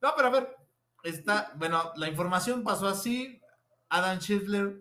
[0.00, 0.56] No, pero a ver,
[1.02, 3.40] está, bueno, la información pasó así.
[3.88, 4.80] Adam Schindler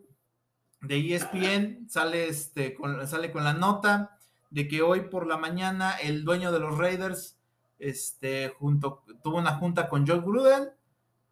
[0.81, 4.19] de ESPN sale, este, con, sale con la nota
[4.51, 7.40] de que hoy por la mañana el dueño de los Raiders
[7.81, 10.69] este, junto, tuvo una junta con Joe Gruden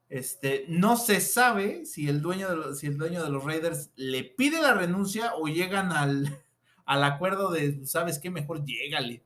[0.10, 3.91] Este, no se sabe si el dueño de los, si el dueño de los Raiders
[3.95, 6.43] le pide la renuncia o llegan al,
[6.86, 8.32] al acuerdo de, ¿sabes qué?
[8.32, 9.24] Mejor llégale.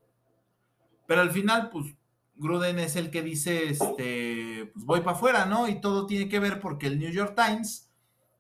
[1.08, 1.96] Pero al final, pues,
[2.36, 5.70] Gruden es el que dice, este, pues voy para afuera, ¿no?
[5.70, 7.90] Y todo tiene que ver porque el New York Times,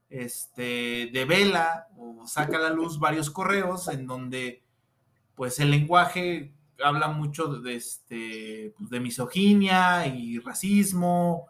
[0.09, 4.63] este, devela o saca a la luz varios correos en donde,
[5.35, 6.53] pues, el lenguaje
[6.83, 11.47] habla mucho de, este, pues, de misoginia y racismo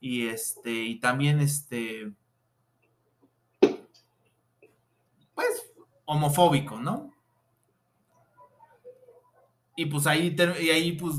[0.00, 2.12] y este, y también este,
[5.34, 5.72] pues,
[6.04, 7.12] homofóbico, ¿no?
[9.76, 11.16] Y pues ahí, y ahí pues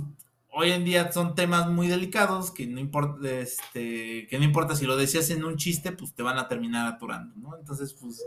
[0.58, 4.86] hoy en día son temas muy delicados que no importa, este, que no importa si
[4.86, 7.58] lo decías en un chiste, pues te van a terminar aturando, ¿no?
[7.58, 8.26] Entonces, pues,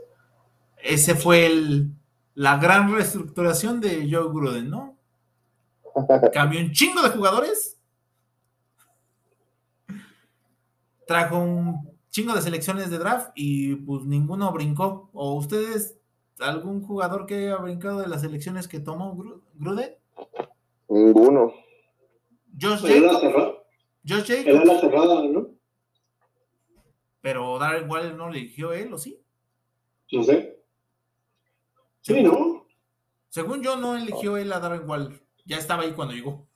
[0.83, 1.91] ese fue el,
[2.35, 4.98] la gran reestructuración de Joe Gruden, ¿no?
[6.33, 7.81] Cambió un chingo de jugadores.
[11.07, 15.11] Trajo un chingo de selecciones de draft y pues ninguno brincó.
[15.13, 15.99] ¿O ustedes,
[16.39, 19.17] algún jugador que haya brincado de las selecciones que tomó
[19.55, 19.97] Gruden?
[20.89, 21.53] Ninguno.
[22.61, 23.59] Josh Jacobs.
[24.07, 24.47] Josh Jacobs.
[24.47, 25.49] Era la cerrada, ¿no?
[27.21, 29.21] Pero Darren Waller no le eligió él, ¿o sí?
[30.13, 30.63] No sé.
[32.01, 32.67] Sí, ¿no?
[33.29, 35.28] Según yo, no eligió él a Darren Waller.
[35.49, 36.47] Ya estaba ahí cuando llegó.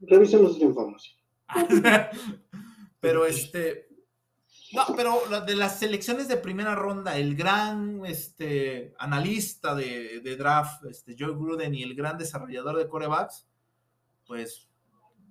[0.00, 1.16] Revisemos esa información.
[3.00, 3.88] pero este.
[4.72, 10.84] No, pero de las selecciones de primera ronda, el gran este, analista de, de draft,
[10.86, 13.46] este, Joe Gruden, y el gran desarrollador de corebacks,
[14.26, 14.68] pues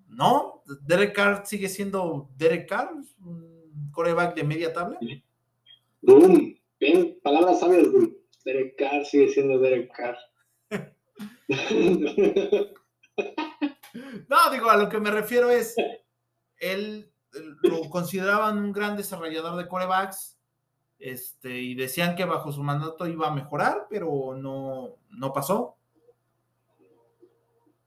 [0.07, 4.97] no, Derek Carr sigue siendo Derek Carr, un coreback de media tabla.
[6.01, 7.87] Boom, bien, palabras sabias,
[8.45, 10.17] Derek Carr sigue siendo Derek Carr.
[14.27, 15.75] No, digo, a lo que me refiero es,
[16.57, 17.11] él
[17.61, 20.37] lo consideraban un gran desarrollador de corebacks,
[20.99, 25.77] este, y decían que bajo su mandato iba a mejorar, pero no, no pasó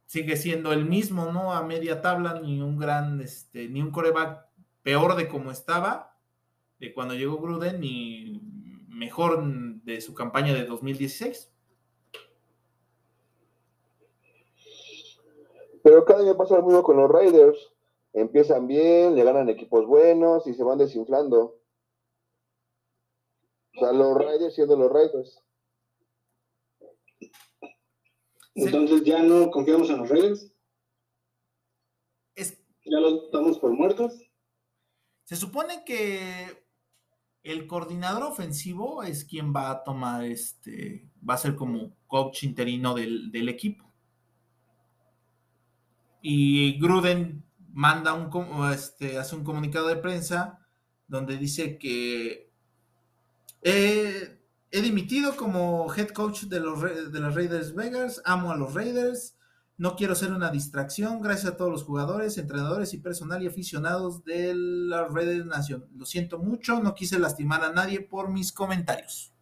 [0.06, 1.52] sigue siendo el mismo, ¿no?
[1.52, 4.46] A media tabla, ni un gran, este, ni un coreback
[4.82, 6.16] peor de como estaba,
[6.78, 8.40] de cuando llegó Gruden, ni
[8.88, 9.44] mejor
[9.82, 11.52] de su campaña de 2016.
[15.86, 17.56] Pero cada año pasa lo mismo con los Raiders.
[18.12, 21.62] Empiezan bien, le ganan equipos buenos y se van desinflando.
[23.72, 25.44] O sea, los Raiders siendo los Raiders.
[28.56, 30.52] Entonces ya no confiamos en los Raiders.
[32.34, 34.20] Ya los damos por muertos.
[35.22, 36.64] Se supone que
[37.44, 42.92] el coordinador ofensivo es quien va a tomar este, va a ser como coach interino
[42.92, 43.85] del, del equipo.
[46.22, 48.30] Y Gruden manda un,
[48.72, 50.66] este, hace un comunicado de prensa
[51.08, 52.50] donde dice que
[53.62, 54.40] eh,
[54.70, 59.36] he dimitido como head coach de los, de los Raiders Vegas, amo a los Raiders,
[59.78, 64.24] no quiero ser una distracción, gracias a todos los jugadores, entrenadores y personal y aficionados
[64.24, 65.86] de la Raiders Nation.
[65.94, 69.32] Lo siento mucho, no quise lastimar a nadie por mis comentarios.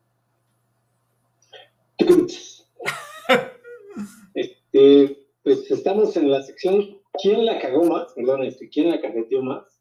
[4.35, 8.13] este, pues estamos en la sección ¿Quién la cagó más?
[8.13, 9.81] Perdón, este, ¿quién la carreteó más?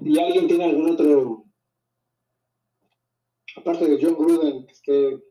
[0.00, 1.44] ¿Y alguien tiene algún otro
[3.56, 5.22] aparte de John Gruden, que esté,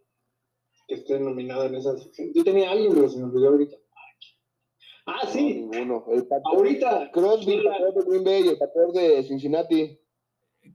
[0.87, 2.31] que esté nominado en esa sección.
[2.33, 3.77] Yo tenía alguien, pero se me olvidó ahorita.
[5.07, 5.53] Ah, sí.
[5.55, 6.05] ninguno.
[6.11, 7.09] El ahorita.
[7.11, 9.99] Crosby, el de Green Bay, el pateador de Cincinnati.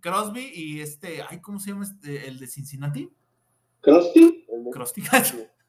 [0.01, 3.09] Crosby y este, ay, ¿cómo se llama este, el de Cincinnati?
[3.81, 4.45] ¿Crosby?
[4.73, 5.03] Crosby.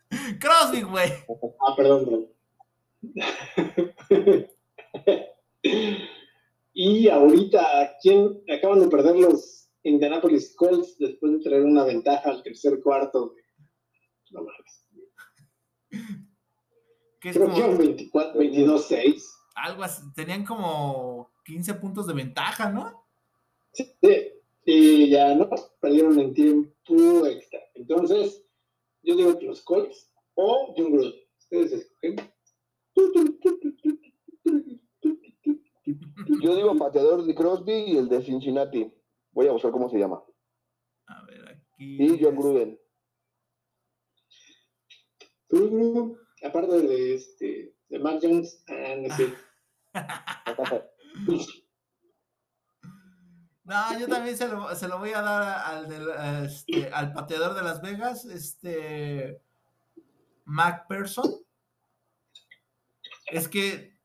[0.39, 1.11] Crosby, güey.
[1.67, 2.29] Ah, perdón,
[6.73, 12.43] y ahorita, ¿quién acaban de perder los Indianapolis Colts después de traer una ventaja al
[12.43, 13.35] tercer cuarto.
[14.31, 14.85] No mames.
[17.19, 19.23] Creo que 24, 22-6.
[19.55, 23.05] Algo así, tenían como 15 puntos de ventaja, ¿no?
[23.73, 23.89] Sí,
[24.65, 25.49] y ya no,
[25.79, 27.59] perdieron en tiempo extra.
[27.73, 28.43] Entonces,
[29.07, 31.13] yo digo que los Colts o John Gruden.
[31.39, 32.15] Ustedes escogen.
[36.41, 38.93] Yo digo pateador de Crosby y el de Cincinnati.
[39.31, 40.21] Voy a buscar cómo se llama.
[41.07, 42.03] A ver, aquí.
[42.03, 42.79] Y John Gruden.
[46.43, 49.33] aparte de este, de Matt Jones, ah, no sé.
[53.67, 57.61] No, yo también se lo, se lo voy a dar al, este, al pateador de
[57.61, 59.41] Las Vegas, este
[60.45, 61.31] Mac Person.
[63.27, 63.97] Es que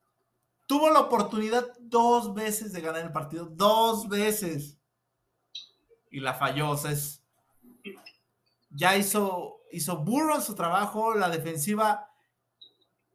[0.65, 4.79] Tuvo la oportunidad dos veces de ganar el partido, dos veces.
[6.09, 7.23] Y la falló, o sea, es,
[8.69, 12.09] ya hizo, hizo burro en su trabajo, la defensiva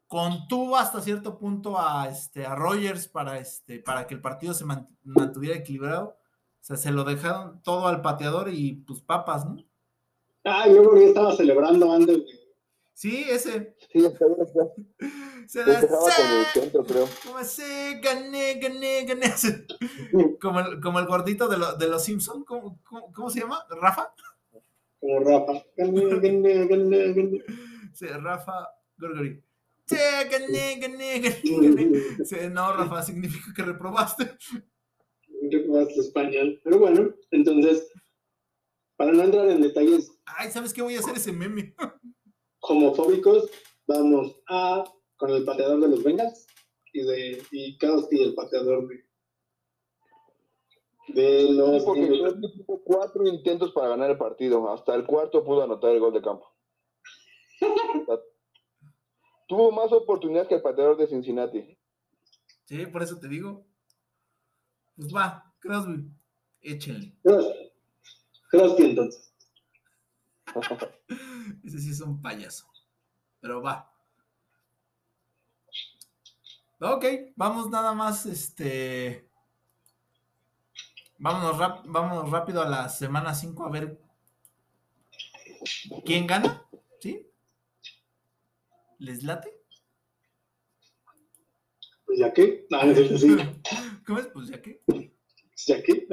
[0.07, 4.65] contuvo hasta cierto punto a, este, a Rogers para, este, para que el partido se
[4.65, 6.17] mantuviera equilibrado.
[6.61, 9.65] O sea, se lo dejaron todo al pateador y pues papas, ¿no?
[10.45, 12.23] Ah, yo creo que estaba celebrando antes.
[12.99, 13.77] Sí, ese.
[13.93, 17.09] Sí, está bien, Se con el centro, creo.
[17.25, 19.33] Como ese, gané, gané, gané.
[20.41, 23.65] Como el, como el gordito de, lo, de los Simpsons, ¿Cómo, cómo, se llama?
[23.71, 24.13] ¿Rafa?
[25.01, 25.65] Como Rafa.
[25.77, 27.45] Gané, gané, gané, gané.
[27.93, 29.43] Sí, Rafa Gorgori.
[29.87, 29.97] Sí,
[30.31, 34.37] gané, gané, gané, Sí, no, Rafa, significa que reprobaste.
[35.51, 36.61] Reprobaste español.
[36.65, 37.91] Pero bueno, entonces,
[38.97, 40.11] para no entrar en detalles.
[40.27, 41.75] Ay, ¿sabes qué voy a hacer ese meme?
[42.61, 43.51] homofóbicos,
[43.87, 44.85] vamos a
[45.17, 46.47] con el pateador de los Bengals
[46.93, 47.79] y de y
[48.11, 49.05] y el pateador de,
[51.09, 51.83] de los.
[51.83, 54.71] Sí, tuvo cuatro intentos para ganar el partido.
[54.73, 56.47] Hasta el cuarto pudo anotar el gol de campo.
[59.49, 61.79] tuvo más oportunidades que el pateador de Cincinnati.
[62.65, 63.67] Sí, por eso te digo.
[64.99, 66.11] Pues va, Crosby,
[66.61, 67.15] échenle.
[68.51, 69.33] Crosby entonces.
[71.65, 72.67] Ese sí es un payaso.
[73.41, 73.95] Pero va.
[76.81, 77.05] Ok,
[77.37, 79.31] vamos nada más, este...
[81.19, 84.01] Vámonos, vámonos rápido a la semana 5 a ver
[86.05, 86.67] quién gana,
[87.01, 87.25] ¿sí?
[88.99, 89.55] ¿Les late?
[92.05, 92.67] Pues ya que.
[92.71, 93.37] No, no es sí.
[94.09, 94.27] ¿Cómo es?
[94.29, 94.81] Pues ya que.
[94.87, 96.09] Pues ya que.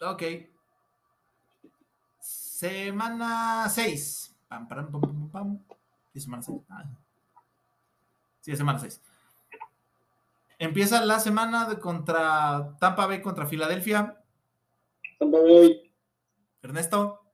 [0.00, 0.22] ok.
[2.20, 4.36] Semana 6.
[4.46, 5.64] Pam, pam, pam, pam, pam.
[6.12, 6.60] ¿Sí, semana 6?
[6.70, 6.84] Ah.
[8.40, 9.02] Sí, semana 6.
[10.60, 14.22] Empieza la semana de contra Tampa Bay contra Filadelfia.
[15.18, 15.92] Tampa Bay.
[16.62, 17.24] Ernesto.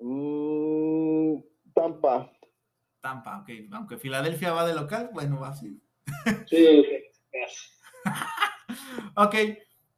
[0.00, 1.40] Mm,
[1.74, 2.30] Tampa.
[3.02, 3.50] Tampa, ok.
[3.72, 5.82] Aunque Filadelfia va de local, bueno, va así.
[6.48, 6.84] Sí,
[9.16, 9.34] ok.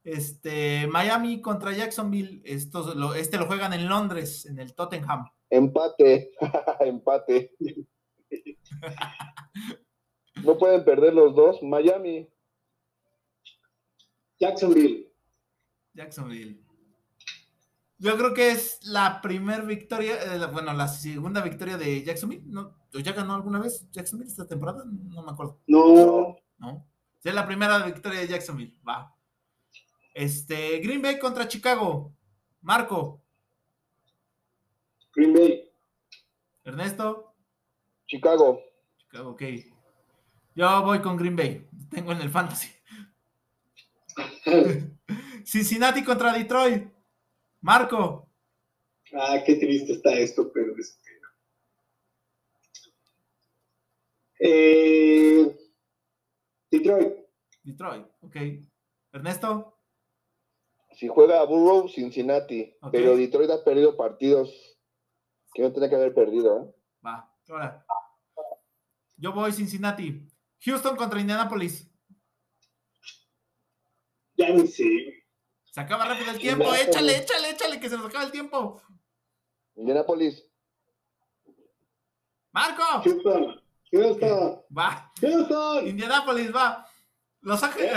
[0.02, 5.26] Este, Miami contra Jacksonville, estos lo, este lo juegan en Londres, en el Tottenham.
[5.48, 6.32] Empate,
[6.80, 7.52] empate.
[10.42, 11.62] no pueden perder los dos.
[11.62, 12.28] Miami.
[14.38, 15.12] Jacksonville.
[15.92, 16.60] Jacksonville.
[17.98, 22.42] Yo creo que es la primera victoria, eh, bueno, la segunda victoria de Jacksonville.
[22.46, 22.83] ¿No?
[23.00, 24.84] ¿Ya ganó alguna vez Jacksonville esta temporada?
[24.84, 25.60] No me acuerdo.
[25.66, 26.36] No.
[26.58, 26.86] No.
[27.22, 28.78] Es la primera victoria de Jacksonville.
[28.86, 29.14] Va.
[30.12, 32.14] Este, Green Bay contra Chicago.
[32.60, 33.22] Marco.
[35.14, 35.70] Green Bay.
[36.64, 37.34] Ernesto.
[38.06, 38.60] Chicago.
[38.98, 39.42] Chicago, ok.
[40.54, 41.68] Yo voy con Green Bay.
[41.90, 42.68] Tengo en el fantasy.
[45.44, 46.84] Cincinnati contra Detroit.
[47.60, 48.28] Marco.
[49.12, 50.74] Ah, qué triste está esto, pero.
[54.46, 55.56] Eh,
[56.70, 57.14] Detroit.
[57.62, 58.36] Detroit, ok.
[59.12, 59.74] Ernesto
[60.94, 62.76] si juega a Burrow, Cincinnati.
[62.92, 64.78] Pero Detroit ha perdido partidos
[65.52, 66.62] que no tenía que haber perdido.
[66.62, 66.74] ¿eh?
[67.04, 67.84] Va, ahora.
[69.16, 70.26] Yo voy Cincinnati.
[70.64, 71.90] Houston contra Indianapolis.
[74.36, 75.24] Ya ni sé.
[75.64, 76.74] Se acaba rápido el tiempo.
[76.74, 78.80] Échale, échale, échale, que se nos acaba el tiempo.
[79.74, 80.48] Indianapolis.
[82.52, 82.82] Marco.
[83.02, 83.63] Houston.
[83.94, 84.60] Houston.
[84.76, 85.12] Va.
[85.20, 85.86] Houston.
[85.86, 86.86] Indianapolis, va.
[87.42, 87.92] Los Ángeles.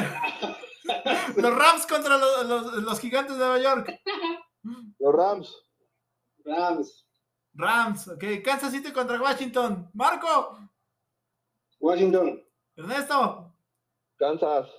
[1.38, 4.02] los Rams contra los, gigantes de Nueva York.
[5.00, 5.56] Los Rams.
[6.45, 7.06] Rams.
[7.54, 8.24] Rams, ok.
[8.43, 9.89] Kansas City contra Washington.
[9.93, 10.60] Marco.
[11.80, 12.43] Washington.
[12.76, 13.54] Ernesto.
[14.18, 14.70] Kansas.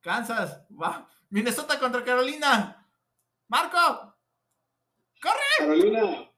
[0.00, 0.60] Kansas.
[0.70, 1.08] Va.
[1.30, 2.88] Minnesota contra Carolina.
[3.48, 4.14] Marco.
[5.22, 5.58] ¡Corre!
[5.58, 6.30] Carolina.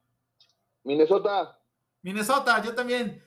[0.84, 1.58] Minnesota.
[2.02, 3.25] Minnesota, yo también.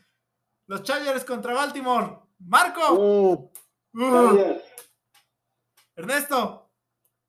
[0.70, 2.20] Los Chargers contra Baltimore.
[2.46, 2.94] Marco.
[2.94, 3.52] Uh.
[3.92, 4.62] Uh.
[5.96, 6.70] Ernesto.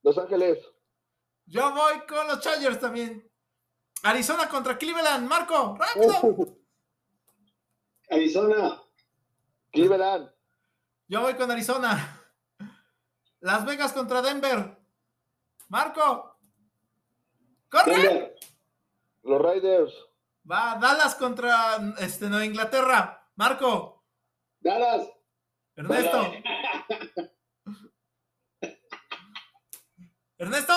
[0.02, 0.58] Los Ángeles.
[1.46, 3.26] Yo voy con los Chargers también.
[4.02, 5.26] Arizona contra Cleveland.
[5.26, 6.54] Marco, rápido.
[8.10, 8.82] Arizona.
[9.72, 10.30] Cleveland.
[11.08, 12.22] Yo voy con Arizona.
[13.40, 14.78] Las Vegas contra Denver.
[15.70, 16.38] Marco.
[17.70, 18.34] ¡Corre!
[19.22, 19.94] Los Raiders.
[20.48, 23.19] Va, Dallas contra este, Nueva Inglaterra.
[23.40, 24.04] Marco.
[24.60, 25.08] Dallas.
[25.74, 26.30] Ernesto.
[30.36, 30.74] ¿Ernesto?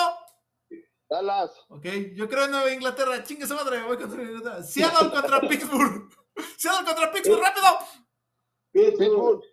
[1.10, 1.50] Dallas.
[1.68, 1.84] Ok,
[2.14, 3.22] yo creo en Nueva Inglaterra.
[3.22, 4.62] Chingue su madre, voy contra Inglaterra.
[4.62, 6.08] Seattle contra Pittsburgh.
[6.56, 7.66] Seattle contra Pittsburgh, rápido.
[8.72, 9.44] Pittsburgh.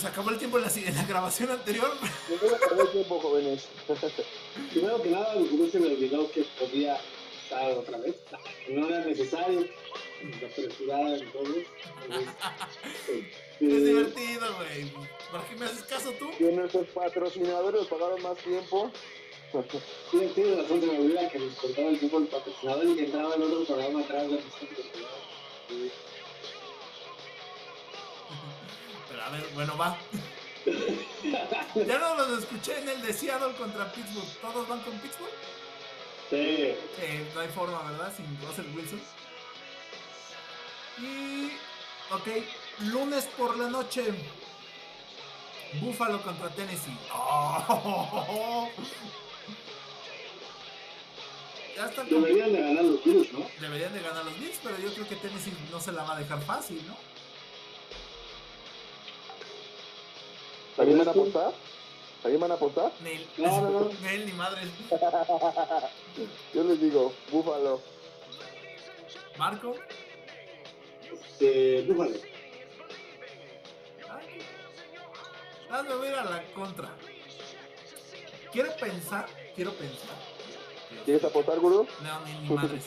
[0.00, 1.90] Nos acabó el tiempo en la, en la grabación anterior.
[2.28, 3.68] Vemos con el tiempo, jóvenes.
[4.72, 6.98] Primero que nada, no se me olvidó que podía
[7.42, 8.16] estar otra vez.
[8.70, 9.66] No era necesario.
[10.40, 11.54] La apresurada en todo.
[13.60, 14.92] Es divertido, güey.
[15.32, 16.30] ¿Para qué me haces caso tú?
[16.38, 18.90] Que nuestros patrocinadores pagaron más tiempo.
[20.10, 23.04] Tienes tienes razón, se me olvida que nos cortaba el tiempo el patrocinador y que
[23.06, 24.86] entraba en otro programa atrás de nosotros.
[29.30, 29.96] A ver, bueno, va.
[31.74, 34.28] ya no los escuché en el de Seattle contra Pittsburgh.
[34.40, 35.32] ¿Todos van con Pittsburgh?
[36.28, 36.36] Sí.
[36.36, 38.12] Eh, no hay forma, ¿verdad?
[38.14, 39.00] Sin Russell Wilson.
[40.98, 41.52] Y.
[42.12, 42.44] Ok,
[42.92, 44.04] lunes por la noche.
[45.80, 46.98] Buffalo contra Tennessee.
[47.12, 48.68] ¡Oh!
[51.76, 53.46] Ya están Deberían de ganar los Bills, ¿no?
[53.58, 56.18] Deberían de ganar los Bills, pero yo creo que Tennessee no se la va a
[56.18, 56.94] dejar fácil, ¿no?
[60.80, 61.52] ¿También van a apostar?
[62.22, 62.92] ¿También van a apostar?
[63.02, 63.90] Ni, No, no, no.
[64.00, 64.62] ni él ni madre.
[66.54, 67.80] Yo les digo, Búfalo.
[69.38, 69.74] Marco.
[71.12, 72.16] Este, Búfalo.
[75.70, 76.88] Hazme voy a ir a la contra.
[78.52, 80.16] Quiero pensar, quiero pensar.
[81.04, 81.86] ¿Quieres apostar, Gurú?
[82.02, 82.86] No, ni, ni madres.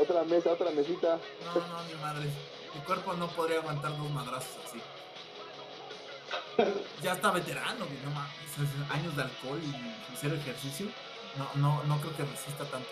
[0.00, 1.18] Otra mesa, otra mesita.
[1.44, 2.30] No, no, ni madres.
[2.74, 4.78] Mi cuerpo no podría aguantar dos madrazos así.
[7.02, 8.90] Ya está veterano, no mames.
[8.90, 10.86] Años de alcohol y cero ejercicio.
[11.36, 12.90] No, no, no creo que resista tanto.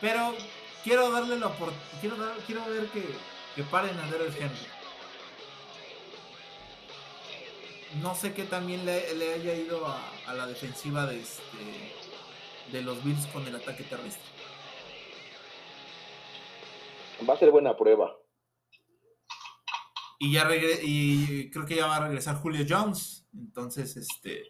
[0.00, 0.34] Pero
[0.82, 2.34] quiero darle la oportunidad.
[2.46, 3.04] Quiero, ver que,
[3.54, 4.66] que paren a Derrick Henry.
[8.02, 11.92] No sé qué también le, le haya ido a, a la defensiva de, este,
[12.72, 14.22] de los Bills con el ataque terrestre.
[17.28, 18.14] Va a ser buena prueba.
[20.18, 23.26] Y ya regre y creo que ya va a regresar Julio Jones.
[23.34, 24.44] Entonces, este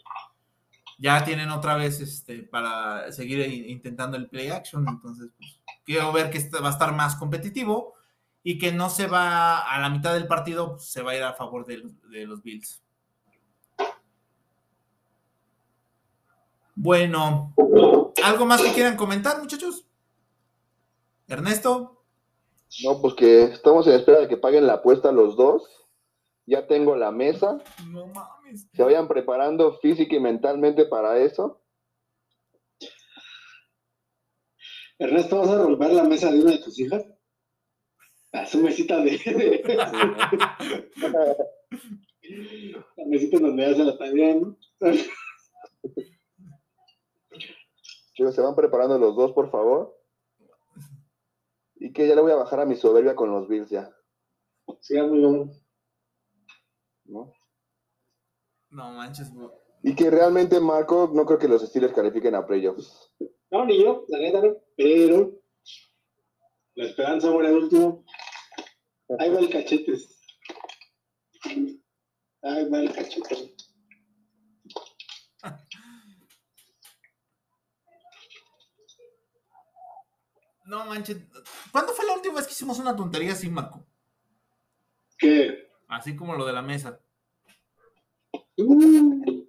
[0.99, 4.87] ya tienen otra vez este para seguir intentando el play action.
[4.89, 7.95] Entonces, pues, quiero ver que este va a estar más competitivo
[8.43, 11.23] y que no se va a la mitad del partido, pues, se va a ir
[11.25, 12.83] a favor de los Bills.
[16.77, 17.55] Bueno,
[18.23, 19.87] ¿algo más que quieran comentar, muchachos?
[21.27, 21.95] Ernesto,
[22.85, 25.68] No, pues que estamos en espera de que paguen la apuesta los dos.
[26.47, 27.59] Ya tengo la mesa.
[27.91, 28.68] no mames.
[28.72, 31.61] Se vayan preparando física y mentalmente para eso.
[34.99, 37.05] Ernesto, ¿vas a romper la mesa de una de tus hijas?
[38.33, 39.18] A su mesita de.
[42.97, 44.57] la mesita donde ya se la está viendo.
[48.14, 49.95] Chicos, se van preparando los dos, por favor.
[51.87, 53.97] Y que ya le voy a bajar a mi soberbia con los Bills ya.
[54.80, 55.53] Sí, muy bueno.
[57.05, 57.32] ¿no?
[58.70, 59.49] No manches, güey.
[59.84, 63.14] Y que realmente, Marco, no creo que los Steelers califiquen a playoffs.
[63.53, 64.57] No, ni yo, la neta no.
[64.76, 65.41] Pero
[66.74, 68.05] la esperanza muere al último.
[69.20, 70.20] Ahí va el cachetes.
[72.43, 73.55] Ahí va el cachete.
[80.67, 81.19] No manches.
[81.71, 83.85] ¿Cuándo fue la última vez que hicimos una tontería así, Marco?
[85.17, 85.71] ¿Qué?
[85.89, 87.01] Así como lo de la mesa.
[88.59, 89.47] Uh.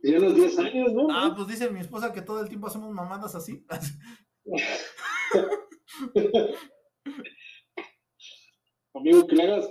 [0.00, 1.08] Tiene unos 10 años, ¿no?
[1.10, 3.66] Ah, pues dice mi esposa que todo el tiempo hacemos mamadas así.
[8.94, 9.68] Amigo, que le hagas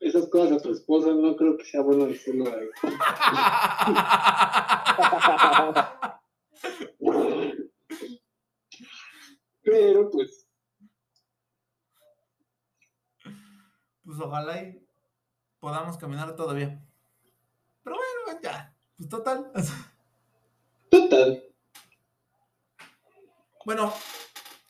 [0.00, 2.44] esas cosas a tu esposa, no creo que sea bueno decirlo.
[9.70, 10.48] Pero, pues,
[14.04, 14.84] pues ojalá y
[15.60, 16.84] podamos caminar todavía.
[17.84, 18.76] Pero bueno, ya.
[18.96, 19.52] Pues total.
[20.90, 21.44] total.
[23.64, 23.92] Bueno,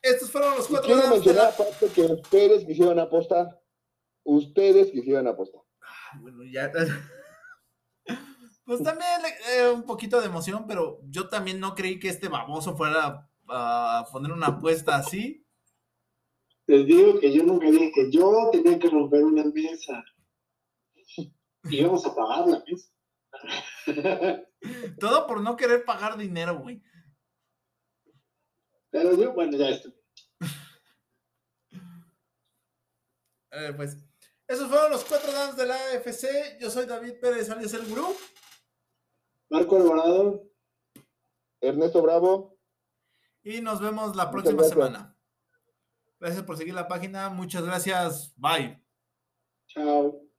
[0.02, 3.58] estos fueron los cuatro quiero mencionar aparte que ustedes quisieron apostar.
[4.22, 5.62] Ustedes quisieron apostar.
[5.80, 6.70] Ah, Bueno, ya.
[8.66, 9.10] Pues también
[9.48, 14.06] eh, un poquito de emoción, pero yo también no creí que este baboso fuera a
[14.10, 15.46] poner una apuesta así.
[16.66, 20.04] Les digo que yo nunca dije que yo tenía que romper una mesa.
[21.64, 22.92] Y vamos a pagar la mesa.
[25.00, 26.82] Todo por no querer pagar dinero, güey.
[28.90, 29.94] Pero yo, bueno, ya estoy.
[33.52, 33.96] Eh, pues
[34.46, 36.60] Esos fueron los cuatro danos de la AFC.
[36.60, 38.14] Yo soy David Pérez, alias el gurú.
[39.50, 40.48] Marco Alvarado.
[41.60, 42.59] Ernesto Bravo.
[43.42, 45.16] Y nos vemos la próxima semana.
[46.18, 47.30] Gracias por seguir la página.
[47.30, 48.34] Muchas gracias.
[48.36, 48.82] Bye.
[49.66, 50.29] Chao.